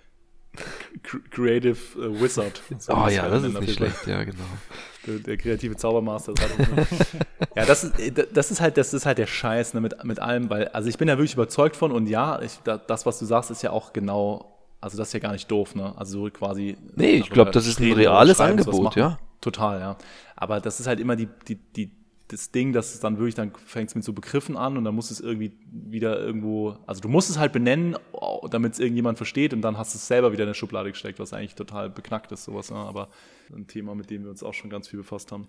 [1.31, 2.61] Creative äh, Wizard.
[2.79, 4.43] So oh ja, das ist nicht schlecht, ja, genau.
[5.07, 6.33] Der, der kreative Zaubermaster.
[7.55, 10.19] ja, das ist, äh, das ist halt, das ist halt der Scheiß ne, mit, mit
[10.19, 13.25] allem, weil, also ich bin ja wirklich überzeugt von und ja, ich, das, was du
[13.25, 15.93] sagst, ist ja auch genau, also das ist ja gar nicht doof, ne?
[15.95, 16.75] Also quasi.
[16.95, 19.19] Nee, ich glaube, das ist ein reales Angebot, ja.
[19.41, 19.97] Total, ja.
[20.35, 21.91] Aber das ist halt immer die, die, die
[22.29, 24.95] das Ding, dass es dann wirklich, dann fängt es mit so Begriffen an und dann
[24.95, 27.95] muss es irgendwie wieder irgendwo, also du musst es halt benennen,
[28.49, 31.19] damit es irgendjemand versteht und dann hast du es selber wieder in der Schublade gesteckt,
[31.19, 32.71] was eigentlich total beknackt ist, sowas.
[32.71, 32.77] Ne?
[32.77, 33.09] Aber
[33.53, 35.47] ein Thema, mit dem wir uns auch schon ganz viel befasst haben.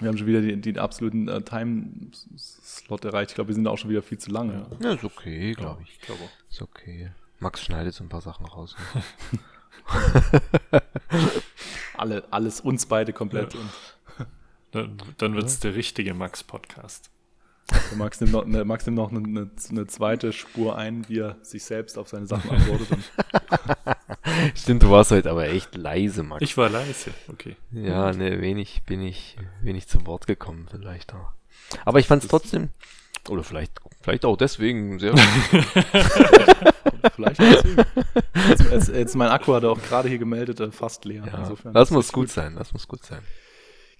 [0.00, 3.30] Wir haben schon wieder den, den absoluten äh, Time-Slot erreicht.
[3.30, 4.66] Ich glaube, wir sind auch schon wieder viel zu lange.
[4.80, 6.00] Ja, ja ist okay, glaube ich.
[6.00, 7.12] glaube Ist okay.
[7.38, 8.74] Max schneidet so ein paar Sachen raus.
[8.94, 9.02] Ne?
[11.94, 13.54] Alle, alles uns beide komplett.
[13.54, 13.60] Ja.
[14.72, 17.10] Dann, dann wird es der richtige Max-Podcast.
[17.96, 21.64] Max nimmt noch, ne, Max nimmt noch eine, eine, zweite Spur ein, wie er sich
[21.64, 22.88] selbst auf seine Sachen antwortet.
[24.54, 26.42] Stimmt, du warst heute aber echt leise, Max.
[26.42, 27.56] Ich war leise, okay.
[27.70, 31.32] Ja, ne, wenig bin ich, wenig zum Wort gekommen, vielleicht auch.
[31.84, 32.70] Aber ich fand es trotzdem,
[33.28, 35.16] oder vielleicht, vielleicht auch deswegen sehr.
[37.14, 37.84] vielleicht deswegen.
[38.48, 41.24] Jetzt, jetzt, jetzt, mein Akku hat er auch gerade hier gemeldet, äh, fast leer.
[41.26, 43.22] Ja, Insofern, das muss gut sein, das muss gut sein.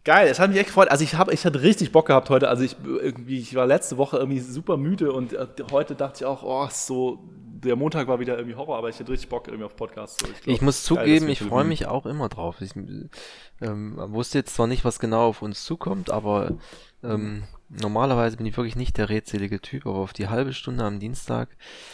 [0.05, 0.91] Geil, es hat mich echt gefreut.
[0.91, 2.49] Also ich habe, ich hatte richtig Bock gehabt heute.
[2.49, 6.25] Also ich irgendwie, ich war letzte Woche irgendwie super müde und äh, heute dachte ich
[6.25, 7.23] auch, oh, so
[7.63, 10.17] der Montag war wieder irgendwie Horror, aber ich hatte richtig Bock irgendwie auf Podcasts.
[10.21, 10.33] So.
[10.33, 12.61] Ich, glaub, ich, muss zugeben, ich freue mich auch immer drauf.
[12.61, 16.57] Ich ähm, wusste jetzt zwar nicht, was genau auf uns zukommt, aber
[17.05, 20.99] ähm, normalerweise bin ich wirklich nicht der rätselige Typ, aber auf die halbe Stunde am
[20.99, 21.51] Dienstag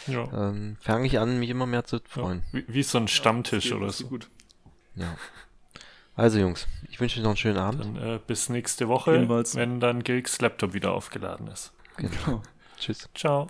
[0.07, 0.49] ja.
[0.49, 2.43] ähm, fange ich an, mich immer mehr zu freuen.
[2.51, 4.07] Ja, wie, wie, so ein Stammtisch ja, oder so.
[4.07, 4.29] Gut.
[4.95, 5.15] Ja.
[6.19, 7.79] Also Jungs, ich wünsche euch noch einen schönen Abend.
[7.79, 9.55] Dann, äh, bis nächste Woche, Jedenfalls.
[9.55, 11.71] wenn dann Gilks Laptop wieder aufgeladen ist.
[11.95, 12.41] Genau.
[12.77, 13.07] Tschüss.
[13.15, 13.47] Ciao.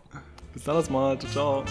[0.54, 1.18] Bis dann mal.
[1.18, 1.64] Ciao.